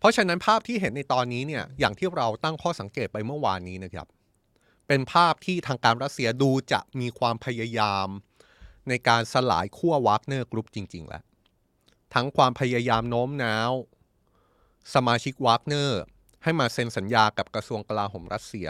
[0.00, 4.06] เพราะฉะนั้นภาพที่เห็นในตอนนี้เนี่ยอย่างที่เราตั้งข้อสังเกตไปเมื่อวานนี้นะครับ
[4.88, 8.08] เป็นภาพที่ทางการรัสเซียดูจะมีความพยายาม
[8.88, 11.22] ในการสลายขั้ววากเนอร์กรุ๊ปจริง ๆ แล้ว
[12.14, 13.72] ทั้งความพยายามโน้มน้าว
[14.94, 16.02] สมาชิกวากเนอร์
[16.42, 18.68] ให้มาเซ็นสัญญากับกระทรวงกลาโหมรัสเซีย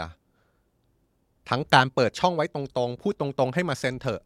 [1.49, 4.21] ทั้งการเปิดช่องไว้ตรงๆ พูดตรงๆ ให้มาเซ็นเถอะ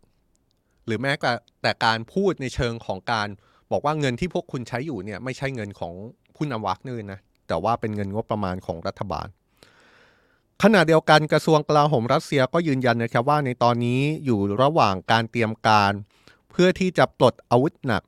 [0.86, 3.28] หรือแม้แต่แต่การพูดในเชิงของการ
[3.72, 5.94] บอกว่าเงินที่พวกคุณใช้อยู่เนี่ยไม่ใช่เงินของ
[6.36, 9.28] ผู้นำวากเนอร์นะแต่ว่าเป็นเงินงบประมาณของรัฐบาล
[10.64, 15.92] ขณะเดียวกันกระทรวงกลาโหมรัสเซียก็ยืนยันนะครับว่าในตอนนี้อยู่ระหว่างการเตรียมการ
[16.52, 18.04] เพื่อที่จะปลดอาวุธหนัก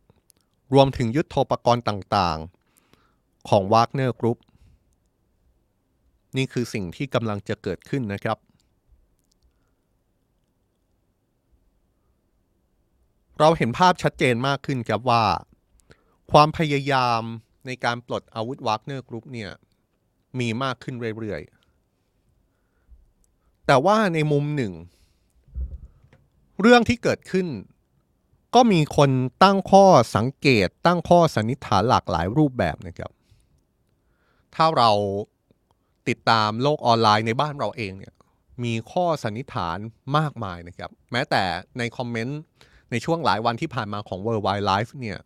[0.73, 4.37] รวมถึงยุทโธปกรณ์ต่างๆ ของวากเนอร์กรุ๊ป
[6.37, 8.37] นี่คือสิ่งที่กำลังจะเกิดขึ้นนะครับ
[13.39, 15.23] เราเห็นภาพชัดเจนมากขึ้นครับว่า
[16.31, 17.21] ความพยายาม
[17.67, 19.51] ในการปลดอาวุธวากเนอร์กรุ๊ปเนี่ย
[20.39, 24.73] มีมากขึ้นเรื่อยๆ แต่ว่าในมุมหนึ่ง
[26.61, 27.47] เรื่องที่เกิดขึ้น
[28.55, 29.09] ก็มีคน
[29.43, 33.11] ตั้งข้อสังเกตตั้งข้อสันนิษฐานหลากหลายรูปแบบนะครับ
[34.55, 34.91] ถ้าเรา
[36.07, 38.13] ติดตามโลกออนไลน์ในบ้านเราเองเนี่ย
[38.63, 39.77] มีข้อสันนิษฐาน
[40.17, 41.43] มากมายนะครับ แม้แต่
[41.77, 42.39] ในคอมเมนต์
[42.91, 45.19] ในช่วงหลายวันที่ผ่านมาของ World Wide Life เนี่ย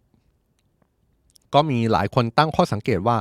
[1.54, 3.18] ก็มีหลายคนตั้งข้อสังเกตว่า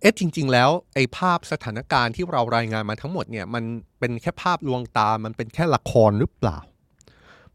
[0.00, 3.64] เอ๊ะจริง ๆ แล้วไอ้ภาพสถานการณ์ที่เรารายงานมาทั้งหมดเนี่ยมัน
[3.98, 6.58] เป็นแค่ภาพลวงตา มันเป็นแค่ละครหรือเปล่า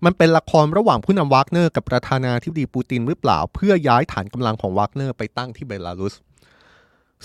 [0.06, 6.16] มันเป็นละครระหว่างผู้นำวากเนอร์กับประธานาธิบดีปูตินหรือเปล่า เพื่อย้ายฐานกำลังของวากเนอร์ไปตั้งที่เบลารุส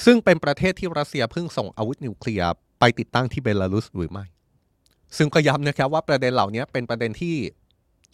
[0.04, 4.24] ซึ่งเป็นประเทศที่รัสเซียเพิ่งส่งอาวุธนิวเคลียร์ไปติดตั้งที่เบลารุสหรือไม่
[5.16, 7.36] ซึ่งก็ย้ำนะครับว่าประเด็นเหล่านี้เป็นประเด็นที่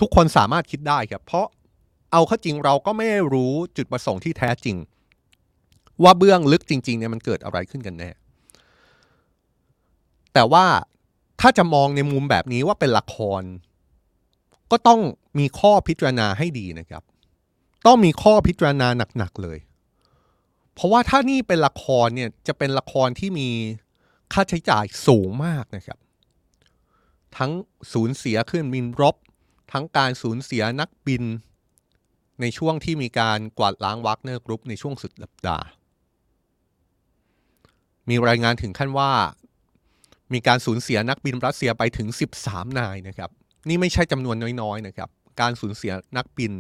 [0.01, 1.47] ทุกคนสามารถคิดได้ครับ เพราะ
[2.13, 4.77] เอาเข้าจริงเราก็ไม่รู้จุดประสงค์ที่แท้จริง
[6.03, 8.11] ว่าเบื้องลึกจริงๆเนี่ยมันเกิดอะไรขึ้นกันแน่
[10.35, 10.67] แต่ว่า
[11.41, 13.43] ถ้าจะมองในมุมแบบนี้ว่าเป็นละคร
[14.71, 15.01] ก็ต้อง
[15.39, 17.03] มีข้อพิจารณาให้ดีนะครับ
[17.87, 18.89] ต้องมีข้อพิจารณา
[19.19, 19.59] หนักๆเลย
[20.75, 23.49] เพราะว่าถ้านี่เป็นละครเนี่ยจะเป็นละครที่มี
[24.33, 25.99] ค่าใช้จ่ายสูงมากนะครับ
[27.37, 27.53] ทั้ง
[27.93, 29.17] สูญเสียเครื่องบินรบ
[29.73, 31.23] ทั้งการสูญเสียนักบิน
[32.41, 35.67] ในช่วงที่มีการกวาดล้างวากเนอร์กรุ๊ปในช่วงสุดสัปดาห์
[38.09, 39.13] มีรายงานถึงขั้นว่า
[40.33, 42.09] มีการสูญเสียนักบินรัสเซียไปถึง
[42.43, 43.31] 13 นายนะครับ
[43.69, 45.09] นี่ไม่ใช่จำนวนน้อยๆนะครับ
[45.41, 46.53] การสูญเสียนักบิน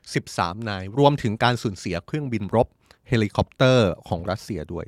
[0.00, 2.68] 13 นาย รวมถึงการสูญเสียเครื่องบินรบ
[3.08, 4.86] เฮลิคอปเตอร์ของรัสเซียด้วย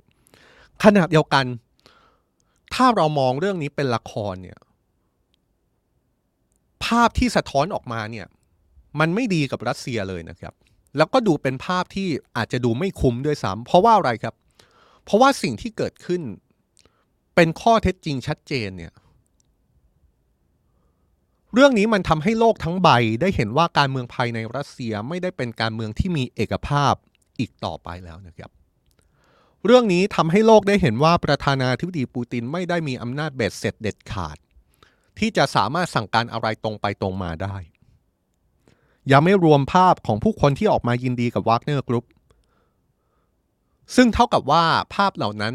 [0.85, 1.47] ขณะเดียวกัน
[2.75, 4.59] ถ้าเรามองเรื่องนี้เป็นละครเนี่ย
[6.85, 8.27] ภาพที่สะท้อนออกมาเนี่ย
[9.01, 10.55] มันไม่ดีกับรัสเซียเลยนะครับ
[10.97, 14.35] แล้วก็ดูเป็นภาพที่อาจจะดูไม่คุ้มด้วยซ้ำเพราะว่าอะไรครับ
[15.05, 16.23] เพราะว่าสิ่งที่เกิดขึ้น
[17.35, 18.93] เป็นข้อเท็จจริงชัดเจนเนี่ย
[21.55, 22.89] เรื่องนี้มันทำให้โลกทั้งใบ
[23.21, 26.95] ได้เห็นว่าการเมืองภายในรัสเซียไม่ได้เป็นการเมืองที่มีเอกภาพ
[27.39, 28.51] อีกต่อไปแล้วนะครับ
[29.67, 34.37] เรื่องนี้ทำให้โลกได้เห็นว่าประธานาธิบดีปูตินไม่ได้มีอำนาจเบ็ดเสร็จเด็ดขาด
[35.19, 37.57] ที่จะสามารถสั่งการอะไรตรงไปตรงมาได้
[39.13, 42.05] ยังไม่รวมภาพของผู้คนที่ออกมายินดีกับวากเนอร์กรุ๊ป
[43.97, 45.55] ซึ่งเท่ากับว่าภาพเหล่านั้น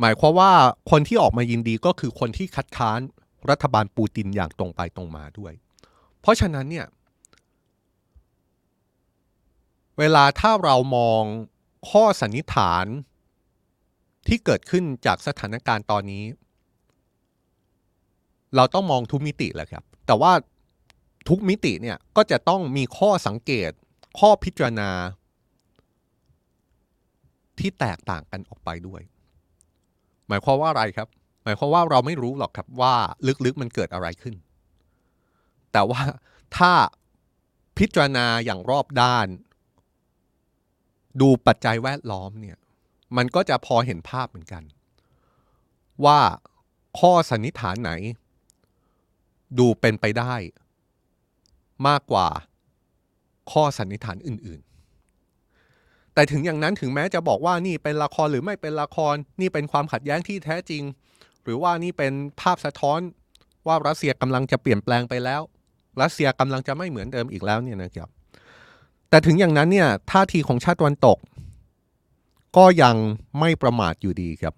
[0.00, 0.52] หมายความว่า
[0.90, 3.00] คนที่ออกมายินดีก็คือคนที่คัดค้าน
[3.50, 5.52] รัฐบาลปูตินอย่างตรงไปตรงมาด้วย
[6.20, 6.86] เพราะฉะนั้นเนี่ย
[9.98, 11.22] เวลาถ้าเรามอง
[11.90, 12.86] ข้อสันนิษฐาน
[14.26, 16.24] ที่เกิดขึ้นจากสถานการณ์ตอนนี้
[18.56, 20.32] เราต้องมองทุกมิติแหละครับ แต่ว่า
[21.28, 23.70] ทุกมิติเนี่ยก็จะต้องมีข้อสังเกต
[24.18, 24.90] ข้อพิจารณา
[27.58, 29.02] ที่แตกต่างกันออกไปด้วย
[30.28, 31.08] หมายความว่าอะไรครับ
[31.44, 32.94] หมายความว่าเราไม่รู้หรอกครับว่า
[33.44, 34.34] ลึกๆมันเกิดอะไรขึ้น
[35.72, 36.02] แต่ว่า
[36.56, 36.72] ถ้า
[37.78, 39.26] พิจารณาอย่างรอบด้าน
[41.20, 42.58] ดูปัจจัยแวดล้อมเนี่ย
[43.16, 44.62] มันก็จะพอเห็นภาพเหมือนกัน
[46.04, 46.20] ว่า
[46.98, 47.92] ข้อสันนิษฐานไหน
[49.58, 50.34] ดูเป็นไปได้
[51.88, 52.28] มากกว่า
[53.52, 60.82] ข้อสันนิษฐานอื่นๆ แต่ถึงอย่างนั้นถึงแม้จะบอกว่านี่เป็นละครหรือไม่เป็นละครนี่เป็นความขัดแย้งที่แท้จริง
[61.42, 63.00] หรือว่านี่เป็นภาพสะท้อน
[63.66, 65.40] ว่ารัสเซียกำลังจะเปลี่ยนแปลงไปแล้ว
[66.00, 68.08] รัสเซียกำลังจะไม่เหมือนเดิมอีกแล้วเนี่ยนะครับ
[69.08, 71.18] แต่ถึงอย่างนั้นเนี่ยท่าทีของชาติตะวันตก
[72.56, 72.96] ก็ยัง
[73.40, 74.54] ไม่ประมาทอยู่ดีครับ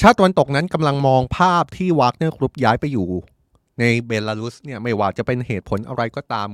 [0.00, 3.08] ชาติตะวันตกนั้นกำลังมองภาพที่วากเนอร์กรุ๊ปย้ายไปอยู่
[3.80, 6.48] ในเบลารุสเนี่ยไม่ว่าจะเป็นเหตุผลอะไรก็ตาม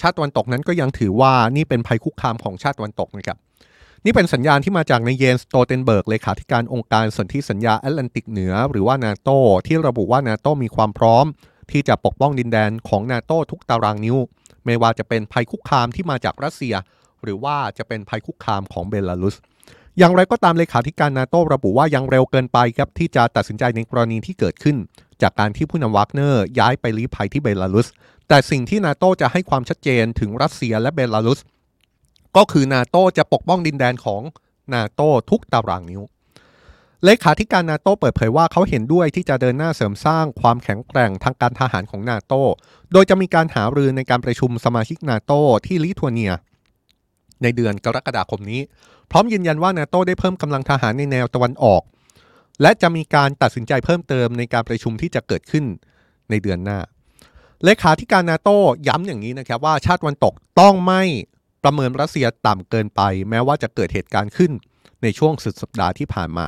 [0.00, 3.38] ชาติตะวันตกนั้นก็ยังถือว่านี่เป็นภัยคุกคามของชาติตะวันตกนะครับ
[4.04, 9.30] นี่เป็นสัญญาณที่มาจากนายเยนส์ สโตลเทนเบิร์กเลขาธิการองค์การสนธิสัญญาแอตแลนติกเหนือ หรือว่านาโต
[9.66, 11.26] ที่ระบุว่านาโตมีความพร้อม
[11.70, 14.16] ที่จะปกป้องดินแดนของนาโตทุกตารางนิ้ว
[14.64, 16.74] ไม่ว่าจะเป็นภัยคุกคามที่มาจากรัสเซีย
[17.22, 19.36] หรือว่าจะเป็นภัยคุกคามของเบลารุส
[19.98, 24.76] อย่างไรก็ตามเลขาธิการนาโตระบุว่ายังเร็วเกินไปครับที่จะตัดสินใจในกรณีที่เกิดขึ้น
[25.22, 27.88] จากการที่ผู้นำวากเนอร์ย้ายไปลี้ภัยที่เบลารุส
[28.28, 31.40] แต่สิ่งที่นาโตจะให้ความชัดเจนถึงรัสเซียและเบลารุส
[32.36, 34.22] ก็คือนาโตจะปกป้องดินแดนของ
[34.74, 35.00] นาโต
[35.30, 36.02] ทุกตารางนิ้ว
[37.04, 42.34] เลขาธิการนาโตเปิดเผยว่าเขาเห็นด้วยที่จะเดินหน้าเสริมสร้างความแข็งแกร่งทางการทหารของนาโต
[42.92, 45.32] โดยจะมีการหารือในการประชุมสมาชิกนาโต
[45.66, 46.32] ที่ลิทัวเนีย
[47.42, 48.60] ในเดือนกรกฎาคมนี้
[49.10, 51.82] พร้อมยืนยันว่านาโตได้เพิ่มกำลังทหารในแนวตะวันออก
[52.62, 55.64] และจะมีการตัดสินใจเพิ่มเติมในการประชุมที่จะเกิดขึ้น
[56.30, 56.78] ในเดือนหน้า
[57.64, 61.02] เลขาธิการนาโต้ย้ำอย่างนี้นะครับว่าชาติวันตกต้องไม่
[61.62, 64.52] ประเมินรัสเซียต่ำเกินไป แม้ว่าจะเกิดเหตุการณ์ขึ้น
[65.02, 66.46] ในช่วงสุดสัปดาห์ที่ผ่านมา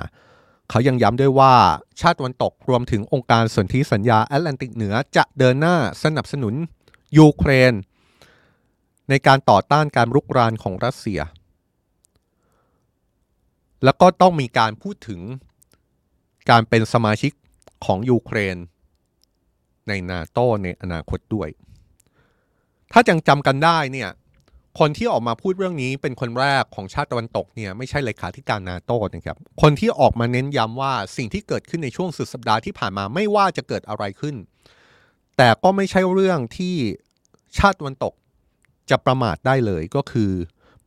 [0.70, 1.54] เขายังย้ำด้วยว่า
[2.00, 6.54] ชาติวันตกรวมถึงองค์การสนธิสัญญาแอตแลนติกเหนือจะเดินหน้าสนับสนุน
[7.18, 7.72] ยูเครน
[9.10, 11.20] ในการต่อต้านการรุกรานของรัสเซีย
[13.84, 15.20] แล้วก็ต้องมีการพูดถึง
[16.50, 17.32] การเป็นสมาชิก
[17.84, 18.56] ของยูเครน
[19.88, 21.48] ในนาโตในอนาคตด้วย
[22.92, 24.10] ถ้ายังจำกันได้เนี่ย
[24.78, 34.36] คนที่ออกมาพูดเรื่องนี้เป็นคนแรกของชาติตะวันตกเนี่ยไม่ใช่เลขาธิการนาโต้นะครับคนที่ออกมาเน้นย้ำว่าสิ่งที่เกิดขึ้นในช่วงสุดสัปดาห์ที่ผ่านมาไม่ว่าจะเกิดอะไรขึ้น
[35.36, 36.74] แต่ก็ไม่ใช่เรื่องที่
[37.58, 38.14] ชาติตะวันตก
[38.90, 40.30] จะประมาทได้เลยก็คือ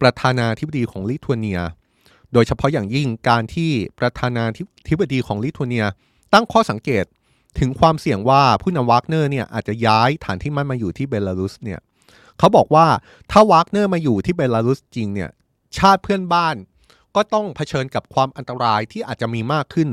[0.01, 1.59] ประธานาธิบดีของลิทัวเนีย
[2.33, 4.45] โดยเฉพาะอย่างยิ่งการที่ประธานา
[4.89, 5.85] ธิบดีของลิทัวเนีย
[6.33, 7.05] ตั้งข้อสังเกต
[7.59, 11.79] ถึงความเสี่ยงว่าผู้นำวากเนอร์เนี่ยอาจจะย้ายฐานที่มั่นมาอยู่ที่เบลารุสเนี่ย
[12.37, 12.87] เขาบอกว่า
[13.31, 15.29] ถ้าวากเนอร์มาอยู่ที่เบลารุสจริงเนี่ย
[15.77, 16.55] ชาติเพื่อนบ้าน
[17.15, 19.89] ก็ต้องเผชิญกับความอันตรายที่อาจจะมีมากขึ้น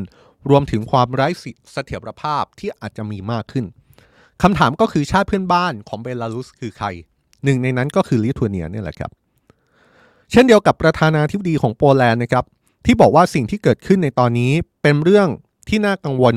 [0.51, 1.29] รวมถึงความไร้
[1.73, 3.65] เสถียรภาพที่อาจจะมีมากขึ้น
[4.43, 6.89] คำถามก็คือชาติเพื่อนบ้านของเบลารุสคือใคร
[7.45, 9.11] หนึ่งในนั้นก็คือลิทัวเนียเนี่ยแหละครับ
[10.31, 12.45] เช่นเดียวกับประธานาธิบดีของโปแลนด์นะครับ
[12.87, 15.29] ที่บอกว่าสิ่งที่เกิดขึ้นในตอนนี้เป็นเรื่อง
[15.69, 16.35] ที่น่ากังวล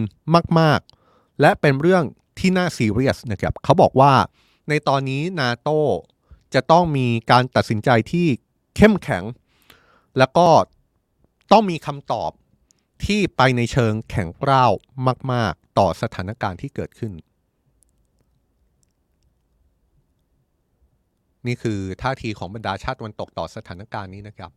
[0.60, 2.04] มาก ๆ และเป็นเรื่อง
[2.39, 4.13] ที่น่าซีเรียสนะครับเขาบอกว่า
[4.69, 5.69] ในตอนนี้นาโต
[6.54, 8.28] จะต้องมีการตัดสินใจที่
[8.75, 9.23] เข้มแข็ง
[10.17, 10.47] แล้วก็
[11.52, 12.32] ต้องมีคำตอบ
[13.06, 14.71] ที่ไปในเชิงแข็งกร้าว
[15.32, 17.12] มาก ๆ ต่อสถานการณ์ที่เกิดขึ้น
[21.47, 24.52] นี่คือท่าทีของบรรดาชาติตะวันตกต่อสถานการณ์นี้นะครับ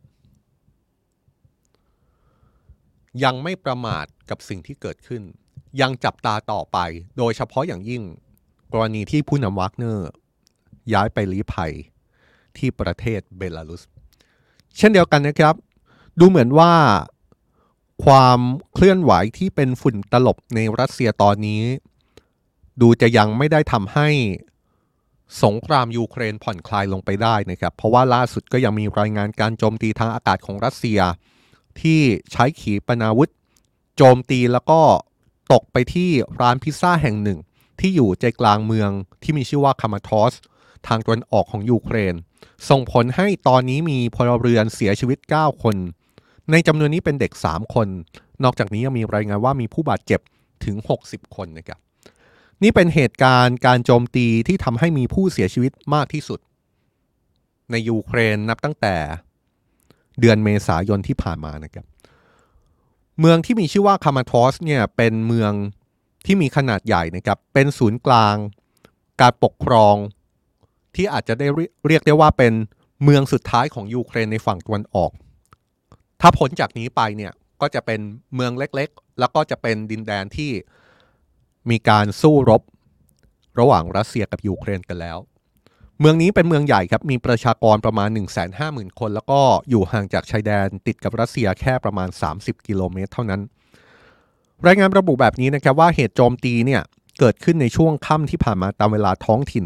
[3.23, 5.21] ยังไม่ประมาทกับสิ่งที่เกิดขึ้น
[5.81, 6.77] ยังจับตาต่อไป
[7.17, 8.03] โดยเฉพาะอย่างยิ่ง
[8.73, 10.09] กรณีที่ผู้นำวากเนอร์
[10.93, 11.73] ย้ายไปลี้ภัย
[12.57, 13.83] ที่ประเทศเบลารุส
[14.77, 15.55] เช่นเดียวกันนะครับ
[16.19, 16.73] ดูเหมือนว่า
[18.05, 18.39] ความ
[18.73, 21.61] เคลื่อนไหวที่เป็นฝุ่นตลบในรัสเซียตอนนี้
[22.81, 24.09] ดูจะยังไม่ได้ทำให้
[25.43, 30.99] สงครามยูเครนผ่อนคลายลงไปได้นะครับเพราะว่าล่าสุดก็ยังมีรายงานการโจมตีทางอากาศของรัสเซีย
[31.81, 33.29] ที่ใช้ขีปนาวุธ
[33.97, 34.79] โจมตีแล้วก็
[35.53, 36.09] ตกไปที่
[36.41, 37.39] ร้านพิซซ่าแห่งหนึ่ง
[37.79, 38.89] ที่อยู่ใจกลางเมือง
[39.23, 40.33] ที่มีชื่อว่าคามาทอส
[40.87, 42.15] ทางตะวันออกของยูเครน
[42.69, 45.75] ส่งผลให้ตอนนี้มีพลเรือนเสียชีวิต 9 คน
[46.51, 47.87] ในจำนวนนี้เป็นเด็ก 3 คน
[48.43, 50.19] นอกจากนี้ยังมีรายงานว่ามีผู้บาดเจ็บ
[50.65, 50.75] ถึง
[51.07, 51.79] 60 คนนะครับ
[52.63, 56.39] นี่เป็นเหตุการณ์การโจมตีที่ทำให้มีผู้เสียชีวิตมากที่สุด
[57.71, 58.95] ในยูเครนนับตั้งแต่
[60.19, 61.85] เดือนเมษายนที่ผ่านมานะครับ
[63.19, 65.51] เมืองที่มีชื่อว่าคามาทอสเนี่ยเป็นเมือง
[66.25, 68.35] ที่มีขนาดใหญ่นะครับ เป็นศูนย์กลาง
[69.21, 69.95] การปกครอง
[70.95, 71.47] ที่อาจจะได้
[71.87, 72.53] เรียกได้ว่าเป็น
[73.03, 75.11] เมืองสุดท้ายของยูเครนในฝั่งตะวันออก
[76.21, 77.99] ถ้าพ้นจากนี้ไปเนี่ยก็จะเป็น
[78.35, 80.51] เมืองเล็กๆ แล้วก็จะเป็นดินแดนที่
[81.69, 82.61] มีการสู้รบ
[83.59, 85.17] ระหว่างรัสเซียกับยูเครนกันแล้ว
[85.99, 88.09] เมืองนี้เป็นเมืองใหญ่ครับ มีประชากรประมาณ
[88.53, 93.41] 150,000 คน แล้วก็อยู่ห่างจากชายแดนติดกับรัสเซียแค่ประมาณ 30 กิโลเมตรเท่านั้น
[94.67, 96.81] รายงานระบุแบบนี้นะครับว่าเหตุโจมตีเนี่ย
[97.19, 99.65] เกิดขึ้นในช่วงค่ำที่ผ่านมาตามเวลาท้องถิ่น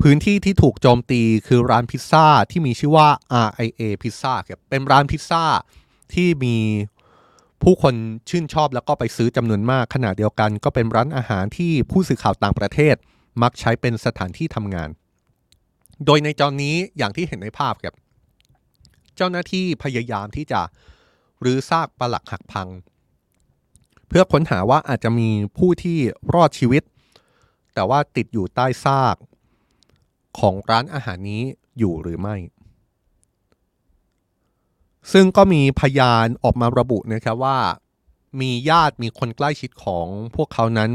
[0.00, 3.08] พื้นที่ที่ถูกโจมตีคือร้านพิซซ่าที่มีชื่อว่า
[3.46, 5.44] RIA พิซซ่าครับเป็นร้านพิซซ่า
[6.14, 6.56] ที่มี
[7.64, 7.94] ผู้คน
[8.28, 12.94] ชื่นชอบแล้วก็ไปซื้อจำนวนมากขณะเดียวกัน ก็เป็นร้านอาหารที่ผู้สื่อข่าวต่างประเทศ
[13.42, 14.88] มักใช้เป็นสถานที่ทำงาน
[16.06, 17.94] โดยในจอนี้อย่างที่เห็นในภาพครับ
[19.16, 20.60] เจ้าหน้าที่พยายามที่จะ
[21.44, 22.68] รื้อซากปลักหักพัง
[24.08, 25.98] เพื่อค้นหาว่าอาจจะมีผู้ที่
[26.34, 26.82] รอดชีวิต
[27.74, 29.16] แต่ว่าติดอยู่ใต้ซาก
[30.38, 31.42] ของร้านอาหารนี้
[31.78, 32.36] อยู่หรือไม่
[35.12, 37.58] ซึ่งก็มีพยานออกมาระบุนะครับว่า
[38.40, 40.90] มีญาติมีคนใกล้ชิดของพวกเขานั้น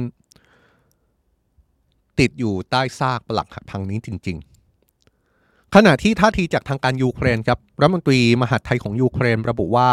[2.19, 4.37] ติดอยู่ใต้ซากปลักหักพังนี้จริง
[5.05, 9.91] ๆ ขณะที่ท่าทีจากทางการยูเครนครับรัฐมนตรีมหาดไทยของยูเครนระบุว่า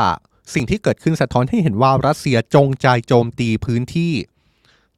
[0.55, 4.13] สิ่งที่เกิดขึ้นสะท้อนให้เห็นว่ารัสเซียจงใจโจมตีพื้นที่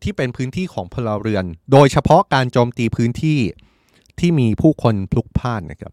[0.02, 3.40] ที่เป็นพื้นที่ของพลเรือน โดยเฉพาะการโจมตีพื้นที่
[4.18, 5.92] ที่มีผู้คนพลุกพล่านนะครับ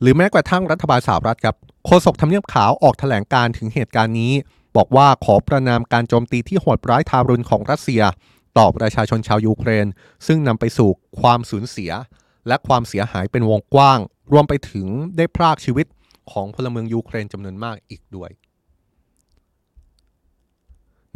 [0.00, 4.32] หรือแม้กระทั่งรัฐบาลสหรัฐครับ โฆษกทำเนียบขาวออกแถลงการถึงเหตุการณ์นี้
[4.76, 8.02] บอกว่าขอประนามการโจมตีที่โหดร้ายทารุณของรัสเซีย
[8.58, 9.86] ต่อประชาชนชาวยูเครน
[10.26, 11.92] ซึ่งนำไปสู่ความสูญเสีย
[12.48, 13.98] และความเสียหายเป็นวงกว้าง
[14.32, 15.86] รวมไปถึงได้พรากชีวิต
[16.32, 18.30] ของพลเมืองยูเครนจำนวนมากอีกด้วย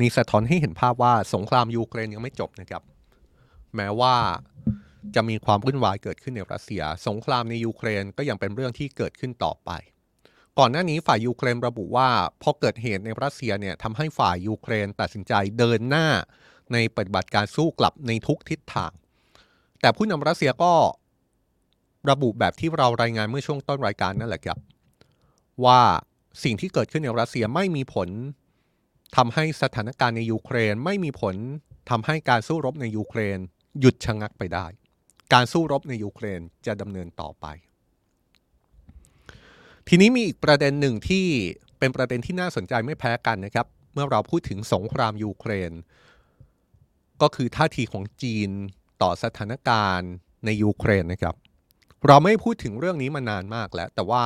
[0.01, 2.83] นี่สะท้อนให้เห็นภาพว่าสงครามยูเครนยังไม่จบนะครับ
[3.77, 4.17] แม้ว่า
[5.15, 9.71] จะมีความวุ่นวายเกิดขึ้นในรัสเซีย สงครามในยูเครนก็ยังเป็นเรื่องที่เกิดขึ้นต่อไป
[10.59, 12.09] ก่อนหน้านี้ฝ่ายยูเครนระบุว่า
[12.43, 16.07] พอเกิดเหตุในรัสเซียเนี่ยทำให้ฝ่ายยูเครนตัดสินใจเดินหน้า
[16.73, 18.93] ในปฏิบัติการสู้กลับในทุกทิศทาง
[19.81, 20.73] แต่ผู้นำรัสเซียก็
[22.11, 24.59] ระบุแบบที่เรารายงานเมื่อช่วงต้นรายการนั่นแหละครับ
[25.65, 25.81] ว่า
[26.45, 28.09] สิ่งที่เกิดขึ้นในรัสเซียไม่มีผล
[29.17, 31.37] ทำให้สถานการณ์ในยูเครนไม่มีผล
[31.91, 33.39] ทำให้การสู้รบในยูเครน
[33.81, 34.67] หยุดชะงักไปได้
[35.33, 37.47] การสู้รบในยูเครนจะดำเนินต่อไป
[39.91, 41.27] ทีนี้มีอีกประเด็นหนึ่งที่
[41.79, 45.73] เป็นประเด็นที่น่าสนใจไม่แพ้กันนะครับ เมื่อเราพูดถึงสงครามยูเครน
[47.23, 48.51] ก็คือท่าทีของจีน
[49.03, 50.11] ต่อสถานการณ์
[50.45, 51.35] ในยูเครนนะครับ
[52.07, 54.25] เราไม่พูดถึงเรื่องนี้มานานมากแล้ว แต่ว่า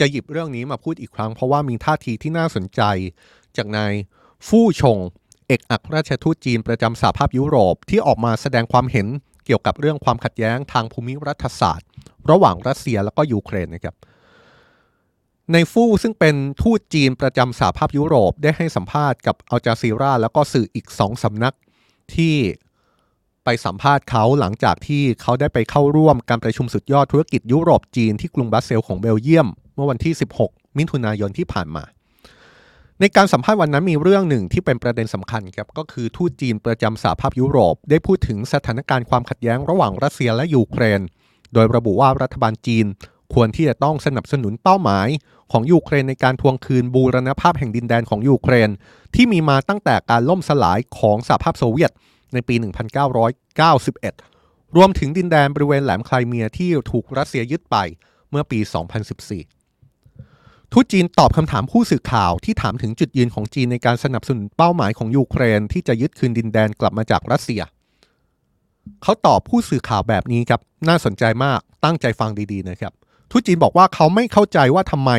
[0.00, 2.82] จะหยิบเรื่องนี้มาพูดอีกครั้ง เพราะว่ามีท่าทีที่น่าสนใจ
[3.56, 3.92] จากนาย
[4.46, 4.98] ฟู่ชง
[5.46, 9.06] เอกอัครราชทูตจีนประจำสหภาพยุโรปที่ออกมาแสดงความเห็น
[9.46, 11.88] เกี่ยวกับเรื่องความขัดแย้งทางภูมิรัฐศาสตร์
[12.30, 13.96] ระหว่างรัสเซียและก็ยูเครนนะครับ
[15.52, 21.54] ในฟู่ซึ่งเป็นทูตจีนประจำสหภาพยุโรปได้ให้สัมภาษณ์กับอัลจาซีราแล้วก็สื่ออีกสองสำนัก
[22.14, 22.36] ที่
[23.44, 31.84] ไปสัมภาษณ์เขาหลังจากที่เขาได้ไปเข้าร่วมการประชุมสุดยอดธุรกิจยุโรปจีนที่กรุงบรัสเซลของเบลเยียม เมื่อวันที่ 16 มิถุนายนที่ผ่านมา
[33.00, 41.00] ในการสัมภาษณ์วันนั้นมีเรื่องหนึ่งที่เป็นประเด็นสำคัญครับก็คือทูตจีนประจำสหภาพยุโรป ได้พูดถึงสถานการณ์ความขัดแย้งระหว่างรัสเซียและยูเครน
[41.52, 42.86] โดยระบุว่ารัฐบาลจีน
[43.34, 45.08] ควรที่จะต้องสนับสนุนเป้าหมาย
[45.52, 48.70] ของยูเครนในการทวงคืนบูรณภาพแห่งดินแดนของยูเครน
[49.14, 51.92] ที่มีมาตั้งแต่การล่มสลายของสหภาพโซเวียต
[52.32, 52.54] ในปี
[54.20, 57.76] 1991 รวมถึงดินแดนบริเวณแหลมไครเมียที่ถูกรัสเซียยึดไป
[58.30, 58.70] เมื่อปี 2014
[60.72, 67.62] ทูตจีนตอบคำถามผู้สื่อข่าวที่ถามถึงจุดยืนของจีนในการสนับสนุนเป้าหมายของยูเครน ที่จะยึดคืนดินแดนกลับมาจากรัสเซีย
[69.02, 72.92] เขาตอบผู้สื่อข่าวแบบนี้ครับ น่าสนใจมากตั้งใจฟังดีๆนะครับ
[73.30, 75.10] ทูตจีนบอกว่าเขาไม่เข้าใจว่าทำไม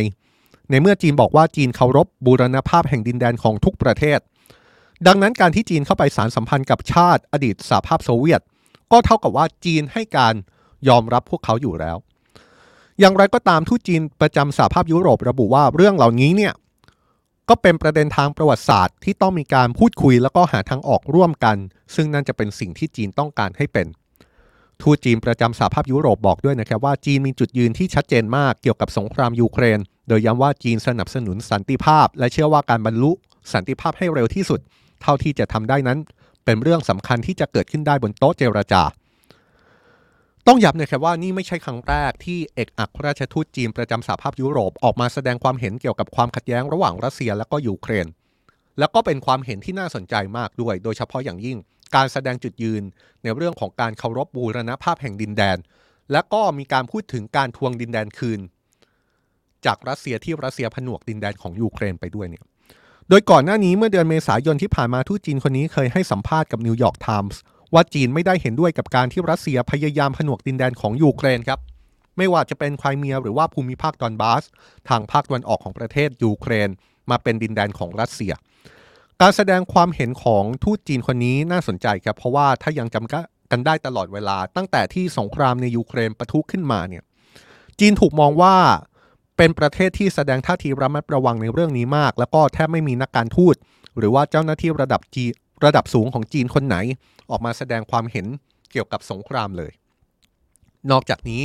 [0.69, 4.19] ในเมื่อจีนบอกว่าจีนเคารพบูรณภาพแห่งดินแดนของทุกประเทศ
[5.07, 8.41] ดังนั้นการที่จีนเข้าไปสารสัมพันธ์กับชาติอดีตสหภาพโซเวียต
[8.91, 10.33] ก็เท่ากับว่าจีนให้การ
[10.87, 11.97] ยอมรับพวกเขาอยู่แล้ว
[12.99, 16.53] อย่างไรก็ตามทูตจีนประจำสหภาพยุโรประบุว่าเรื่องเหล่านี้เนี่ย
[17.49, 21.57] ก็เป็นประเด็นทางประวัติศาสตร์ ที่ต้องมีการพูดคุยแล้วก็หาทางออกร่วมกัน
[21.95, 23.87] ซึ่งนั่นจะเป็นสิ่งที่จีนต้องการให้เป็น
[24.81, 33.11] ทูตจีนประจำสหภาพยุโรปบอกด้วยนะครับว่าจีนมีจุดยืนที่ชัดเจนมากเกี่ยวกับสงครามยูเครน โดยย้ำว่าจีนสนับสนุนสันติภาพ และเชื่อว่าการบรรลุ
[33.53, 34.59] สันติภาพให้เร็วที่สุด
[35.01, 35.99] เท่าที่จะทำได้นั้น
[36.45, 38.83] เป็นเรื่องสำคัญที่จะเกิดขึ้นได้บนโต๊ะเจรจา
[40.47, 48.07] ต้องย้ำนะครับว่านี่ไม่ใช่ครั้งแรกที่เอกอัครราชทูตจีนประจำสหภาพยุโรปออกมาแสดงความเห็นเกี่ยวกับความขัดแย้งระหว่างรัสเซียและก็ยูเครน
[48.79, 51.57] แล้วก็เป็นความเห็นที่น่าสนใจมากด้วย โดยเฉพาะอย่างยิ่ง
[51.95, 52.83] การแสดงจุดยืน
[53.23, 55.57] ในเรื่องของการเคารพบูรณภาพแห่งดินแดน
[56.11, 58.39] และก็มีการพูดถึงการทวงดินแดนคืน
[59.65, 62.43] จากรัสเซียที่รัสเซียผนวกดินแดนของยูเครนไปด้วยเนี่ย
[63.09, 67.41] โดยก่อนหน้านี้เมื่อเดือนเมษายนที่ผ่านมาทูตจีนคนนี้เคยให้สัมภาษณ์กับนิวยอร์กไทมส์
[67.73, 71.59] ว่าจีนไม่ได้เห็นด้วยกับการที่รัสเซียพยายามผนวกดินแดนของยูเครนครับ
[72.17, 74.43] ไม่ว่าจะเป็นไครเมียหรือว่าภูมิภาคดอนบาส
[74.89, 76.69] ทางภาคตะวันออกของประเทศยูเครน
[77.09, 78.33] มาเป็นดินแดนของรัสเซีย
[79.21, 83.11] การแสดงความเห็นของทูตจีนคนนี้น่าสนใจครับ เพราะว่าถ้ายังจำ
[83.51, 87.03] กันได้ตลอดเวลา ตั้งแต่ที่สงครามในยูเครนปะทุขึ้นมาเนี่ย
[87.79, 88.55] จีนถูกมองว่า
[89.37, 93.55] เป็นประเทศที่แสดงท่าทีระมัดระวังในเรื่องนี้มาก แล้วก็แทบไม่มีนักการทูต
[93.97, 95.25] หรือว่าเจ้าหน้าที่ระดับจี
[95.65, 96.77] ระดับสูงของจีนคนไหน
[97.29, 98.25] ออกมาแสดงความเห็น
[98.71, 99.71] เกี่ยวกับสงครามเลย
[100.91, 101.43] นอกจากนี้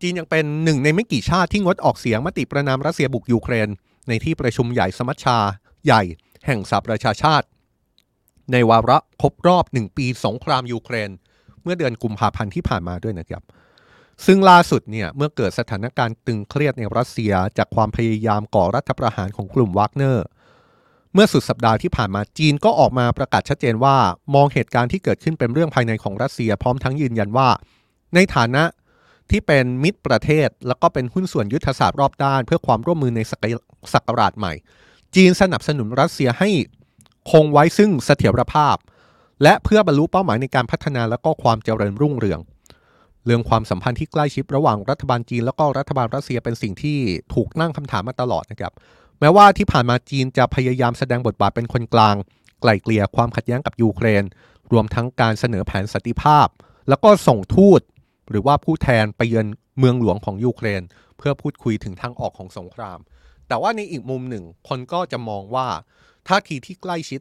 [0.00, 3.68] จีนยังเป็นหนึ่งในไม่กี่ชาติที่งดออกเสียงมติประนามรัสเซียบุกยูเครน
[4.08, 5.38] ในที่ประชุมใหญ่สมัชชา
[5.86, 6.02] ใหญ่
[6.46, 7.46] แห่งสหประชาชาติ
[8.52, 11.10] ในวาระครบรอบหนึ่งปีสงครามยูเครน
[11.62, 13.42] เมื่อเดือนกุมภาพันธ์ที่ผ่านมาด้วยนะครับ
[14.26, 20.26] ซึ่งล่าสุดเนี่ยเมื่อเกิดสถานการณ์ตึงเครียดในรัสเซียจากความพยายามก่อรัฐประหารของกลุ่มวากเนอร์
[21.14, 23.96] เมื่อสุดสัปดาห์ที่ผ่านมาจีนก็ออกมาประกาศชัดเจนว่า
[24.34, 27.48] มองเหตุการณ์ที่เกิดขึ้นเป็นเรื่องภายในของรัสเซีย พร้อมทั้งยืนยันว่า
[28.14, 28.64] ในฐานะ
[29.30, 33.20] ที่เป็นมิตรประเทศ แล้วก็เป็นหุ้นส่วนยุทธศาสตร์รอบด้าน เพื่อความร่วมมือใน
[33.92, 34.52] ศักราชใหม่
[35.16, 36.50] จีนสนับสนุนรัสเซียให้
[37.30, 38.76] คงไว้ซึ่งเสถียรภาพ
[39.42, 42.40] และเพื่อบรรลุเป้าหมายในการพัฒนาและก็ความเจริญรุ่งเรือง
[43.26, 46.98] เรื่องความสัมพันธ์ที่ใกล้ชิดระหว่างรัฐบาลจีน แล้วก็รัฐบาลรัสเซียเป็นสิ่งที่
[47.34, 48.72] ถูกนั่งคำถามมาตลอดนะครับ
[49.20, 52.16] แม้ว่าที่ผ่านมาจีนจะพยายามแสดงบทบาทเป็นคนกลาง
[52.60, 54.24] ไกล่เกลี่ยความขัดแย้งกับยูเครน
[54.72, 56.46] รวมทั้งการเสนอแผนสันติภาพ
[56.88, 57.80] แล้วก็ส่งทูต
[58.30, 59.46] หรือว่าผู้แทนไปเยือน
[59.78, 60.82] เมืองหลวงของยูเครน
[61.18, 62.98] เพื่อพูดคุยถึงทางออกของสงคราม
[63.50, 65.68] แต่ว่าในอีกมุมหนึ่ง คนก็จะมองว่า
[66.28, 67.20] ท่าทีที่ใกล้ชิด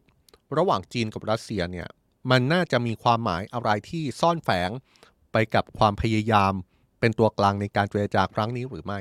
[0.58, 1.88] ระหว่างจีนกับรัสเซียเนี่ย
[2.32, 4.70] มันน่าจะมีความหมายอะไรที่ซ่อนแฝง
[5.32, 6.54] ไปกับความพยายาม
[7.00, 9.00] เป็นตัวกลางในการเจรจาครั้งนี้หรือไม่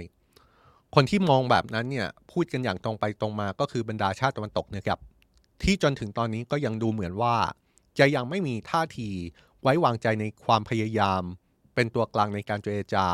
[0.95, 4.99] คนที่มองแบบนั้นเนี่ยพูดกันอย่างตรงไปตรงมาก็คือบรรดาชาติตะวันตกนะครับ
[5.62, 7.37] ที่จนถึงตอนนี้ก็ยังดูเหมือนว่า
[7.99, 9.09] จะยังไม่มีท่าที
[9.62, 11.22] ไว้วางใจในความพยายาม
[11.74, 13.07] เป็นตัวกลางในการเจรจา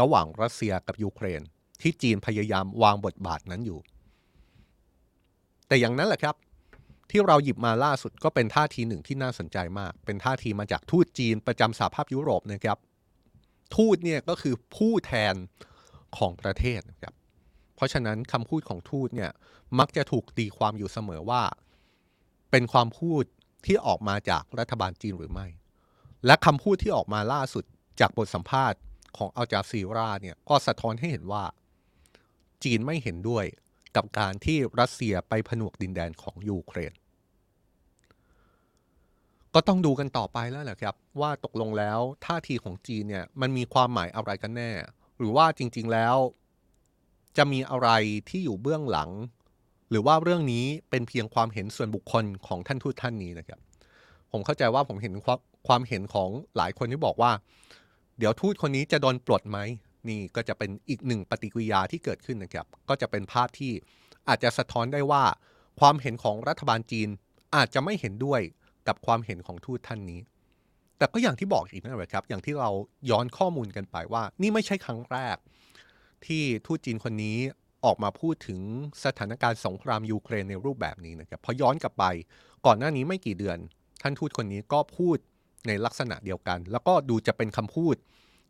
[0.00, 1.42] ระหว่างรัสเซียกับยูเครน
[1.82, 3.78] ที่จีนพยายามวางบทบาทนั้นอยู่
[5.68, 6.36] แต่อย่างนั้นแหละครับ
[7.10, 12.78] ที่เราหยิบมาล่าสุดก็เป็นท่าทีหนึ่งที่น่าสนใจมาก เป็นท่าทีมาจากทูตจีนประจำสหภาพยุโรปนะครับ
[13.76, 15.34] ทูตเนี่ยก็คือผู้แทน
[16.18, 17.14] ของประเทศนะครับ
[17.74, 19.30] เพราะฉะนั้นคำพูดของทูตเนี่ย
[19.78, 21.42] มักจะถูกตีความอยู่เสมอว่า
[22.50, 23.24] เป็นความพูด
[23.66, 25.46] ที่ออกมาจากรัฐบาลจีนหรือไม่
[26.26, 27.64] และคำพูดที่ออกมาล่าสุด
[28.00, 28.78] จากบทสัมภาษณ์
[29.16, 31.44] ของอัลจาซีราเนี่ยก็สะท้อนให้เห็นว่า
[32.64, 33.44] จีนไม่เห็นด้วย
[33.96, 36.92] กับการที่รัสเซียไปผนวกดินแดนของยูเครน
[39.54, 44.70] ก็ต้องดูกันต่อไปแล้วแหละครับ ว่าตกลงแล้วท่าทีของจีนเนี่ยมันมีความหมายอะไรกันแน่
[45.18, 46.16] หรือว่าจริง ๆแล้ว
[47.36, 47.88] จะมีอะไร
[48.28, 49.10] ที่อยู่เบื้องหลัง
[49.90, 53.60] หรือว่าเรื่องนี้เป็นเพียงความเห็นส่วนบุคคลของท่านทูตท่านนี้นะครับ
[54.32, 55.38] ผมเข้าใจว่าผมเห็นความ
[55.68, 57.32] ความเห็นของหลายคนที่บอกว่า
[58.18, 59.58] เดี๋ยวทูตคนนี้จะโดนปลดไหม
[60.10, 63.72] นี่ก็จะเป็นอีกหนึ่งปฏิกิริยาที่เกิดขึ้นนะครับ ก็จะเป็นภาพที่
[64.28, 65.24] อาจจะสะท้อนได้ว่า
[65.80, 67.08] ความเห็นของรัฐบาลจีน
[67.56, 68.40] อาจจะไม่เห็นด้วย
[68.88, 70.20] กับความเห็นของทูตท่านนี้
[70.98, 72.70] แต่ก็อย่างที่บอกอีกนะครับ อย่างที่เรา
[73.10, 75.36] ย้อนข้อมูลกันไปว่า นี่ไม่ใช่ครั้งแรก
[76.26, 77.38] ที่ทูตจีนคนนี้
[77.84, 78.60] ออกมาพูดถึง
[79.04, 82.04] สถานการณ์สงครามยูเครนในรูปแบบนี้นะครับพอย้อนกลับไป
[82.66, 83.58] ก่อนหน้านี้ไม่กี่เดือน
[84.02, 85.16] ท่านทูตคนนี้ก็พูด
[85.66, 87.96] ในลักษณะเดียวกัน แล้วก็ดูจะเป็นคำพูด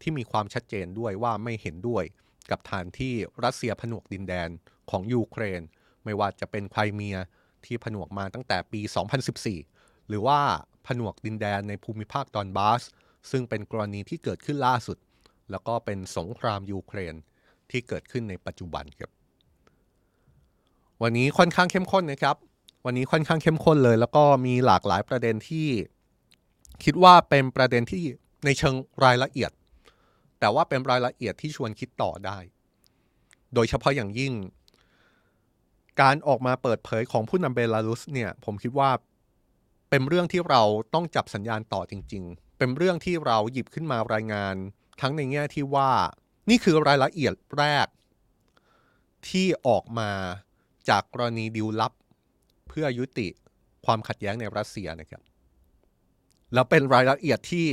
[0.02, 2.04] ที่มีความชัดเจนด้วยว่าไม่เห็นด้วย
[2.50, 4.48] กับการที่รัสเซียผนวกดินแดน
[4.90, 5.60] ของยูเครน
[6.04, 7.16] ไม่ว่าจะเป็นไครเมีย
[7.64, 8.80] ที่ผนวกมาตั้งแต่ปี
[9.44, 10.40] 2014 หรือว่า
[10.86, 12.82] ผนวกดินแดนในภูมิภาคดอนบาส
[13.30, 14.98] ซึ่งเป็นกรณีที่เกิดขึ้นล่าสุด
[15.50, 17.14] แล้วก็เป็นสงครามยูเครน
[17.70, 19.10] ที่เกิดขึ้นในปัจจุบันครับ
[21.02, 22.36] วันนี้ค่อนข้างเข้มข้นนะครับ
[22.84, 25.68] วันนี้ค่อนข้างเข้มข้นเลย แล้วก็มีหลากหลายประเด็นที่
[26.84, 28.02] คิดว่าเป็นประเด็นที่
[28.44, 28.74] ในเชิง
[29.04, 29.50] รายละเอียด
[30.40, 32.38] แต่ว่าเป็นรายละเอียดที่ชวนคิดต่อได้
[33.54, 34.34] โดยเฉพาะอย่างยิ่ง
[36.00, 38.90] การออกมาเปิดเผยของผู้นำเบลารุสเนี่ยผมคิดว่า
[39.90, 40.62] เป็นเรื่องที่เรา
[40.94, 44.54] ต้องจับสัญญาณต่อจริง ๆ เป็นเรื่องที่เราหยิบขึ้นมารายงาน
[45.00, 45.90] ทั้งในแง่ที่ว่า
[46.50, 47.86] นี่คือรายละเอียดแรก
[49.28, 50.10] ที่ออกมา
[50.88, 51.92] จากกรณีดิวลับ
[52.68, 53.28] เพื่อยุติ
[53.86, 55.22] ความขัดแย้งในรัสเซียนะครับ
[56.54, 57.66] แล้วเป็นรายละเอียดที่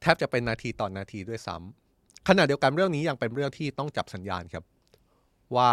[0.00, 1.87] แทบจะเป็นนาทีต่อนนาทีด้วยซ้ำ
[2.28, 4.64] ขณะเดียวกันเรื่องนี้ยังเป็นเรื่องที่ต้องจับสัญญาณครับ
[5.56, 5.70] ว่า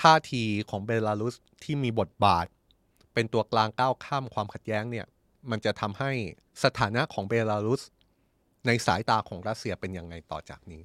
[0.00, 2.46] ท่าทีของเบลารุสที่มีบทบาท
[3.14, 5.06] เป็นตัวกลางก้าวข้ามความขัดแย้งเนี่ย
[5.50, 6.10] มันจะทำให้
[6.64, 7.82] สถานะของเบลารุส
[8.66, 10.82] ในสายตาของรัสเซียเป็นยังไงต่อจากนี้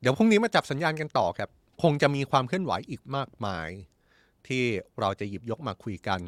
[0.00, 1.50] เดี๋ยวพรุ่งนี้มาจับสัญญาณกันต่อครับ
[1.82, 3.68] คงจะมีความเคลื่อนไหวอีกมากมาย
[4.46, 4.64] ที่
[5.00, 6.20] เราจะหยิบยกมาคุยกัน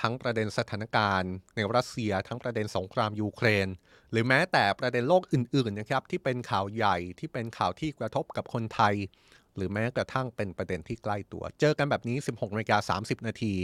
[0.00, 3.68] ทั้งประเด็นสถานการณ์ ในรัสเซีย ทั้งประเด็นสงครามยูเครน
[4.10, 8.94] หรือแม้แต่ประเด็นโลกอื่นๆนะครับที่เป็นข่าวใหญ่ที่เป็นข่าวที่กระทบกับคนไทย
[9.56, 13.54] หรือแม้กระทั่งเป็นประเด็นที่ใกล้ตัว เจอกันแบบนี้ 16นาฬิกา30 นาที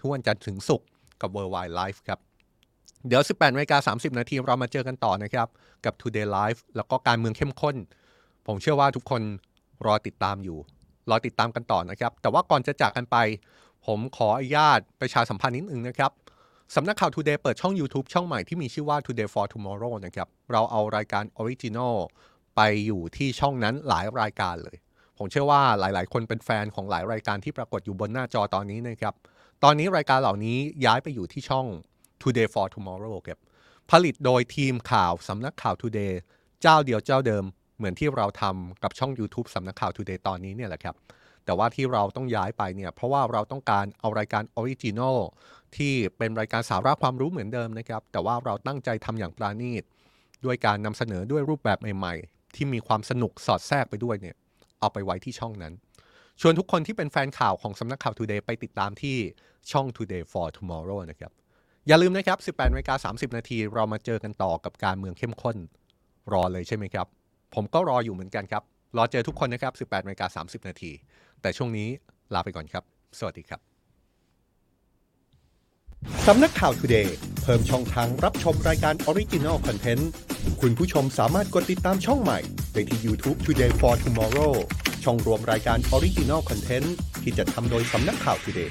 [0.00, 0.88] ทุกวันจันทร์ถึงศุกร์
[1.20, 2.18] กับ World Why Live ครับ
[3.08, 5.48] เดี๋ยว 18นาฬิกา30 นาทีเรามาเจอกันต่อนะครับ
[5.84, 7.76] กับ Today Live แล้วก็การเมืองเข้มข้น
[8.46, 9.22] ผมเชื่อว่าทุกคน
[9.86, 10.58] รอติดตามอยู่
[11.10, 13.16] รอติดตามกันต่อนะครับ แต่ว่าก่อนจะจากกันไป
[13.86, 16.12] ผมขออนุญาตประชาสัมพันธ์นิดนึงนะครับ
[16.74, 21.96] สำนักข่าว Today เปิดช่อง YouTube ช่องใหม่ที่มีชื่อว่า Today for Tomorrow นะครับ เราเอารายการ original
[22.56, 24.76] ไปอยู่ที่ช่องนั้นหลายรายการเลย
[25.18, 29.14] ผมเชื่อว่าหลาย ๆ คนเป็นแฟนของหลายรายการที่ปรากฏอยู่บนหน้าจอตอนนี้นะครับ
[29.64, 31.66] ตอนนี้รายการเหล่านี้ย้ายไปอยู่ที่ช่อง
[32.22, 33.38] Today for Tomorrow ครับ
[33.90, 36.12] ผลิตโดยทีมข่าวสำนักข่าว Today
[36.62, 37.44] เจ้าเดียวเจ้าเดิม
[37.76, 40.94] เหมือนที่เราทำกับช่อง YouTube สำนักข่าว Today ตอนนี้เนี่ยแหละครับ
[41.44, 45.18] แต่ว่าที่เราต้องย้ายไปเนี่ยเพราะว่าเราต้องการเอารายการ original
[45.76, 49.82] ที่เป็นรายการสาระความรู้เหมือนเดิมนะครับ แต่ว่าเราตั้งใจทำอย่างประณีต
[50.44, 54.36] ด้วยการนำเสนอด้วยรูปแบบใหม่ๆ ที่มีความสนุกสอดแทรกไปด้วยเนี่ย
[54.80, 55.72] เอาไปไว้ที่ช่องนั้น
[56.40, 59.16] ชวนทุกคนที่เป็นแฟนข่าวของสำนักข่าว Today ไปติดตามที่
[59.72, 61.32] ช่อง Today for Tomorrow นะครับ
[61.86, 65.56] อย่าลืมนะครับ 18นาฬิกา30 นาทีเรามาเจอกันต่อกับการเมืองเข้มข้น
[66.32, 67.06] รอเลยใช่ไหมครับ
[67.54, 68.62] ผมก็รออยู่เหมือนกันครับ
[68.96, 70.92] รอเจอทุกคนนะครับ 18นาฬิกา30 นาที
[71.42, 71.88] แต่ช่วงนี้
[72.34, 72.84] ลาไปก่อนครับ
[73.18, 73.60] สวัสดีครับ
[76.26, 77.08] สำนักข่าว Today
[77.42, 80.04] เพิ่มช่องทางรับชมรายการ Original Content
[80.60, 82.38] คุณผู้ชมสามารถกดติดตามช่องใหม่
[82.72, 84.52] ได้ที่ YouTube Today for Tomorrow
[85.04, 86.88] ช่องรวมรายการ Original Content
[87.22, 88.70] ที่จะทำโดยสำนักข่าว Today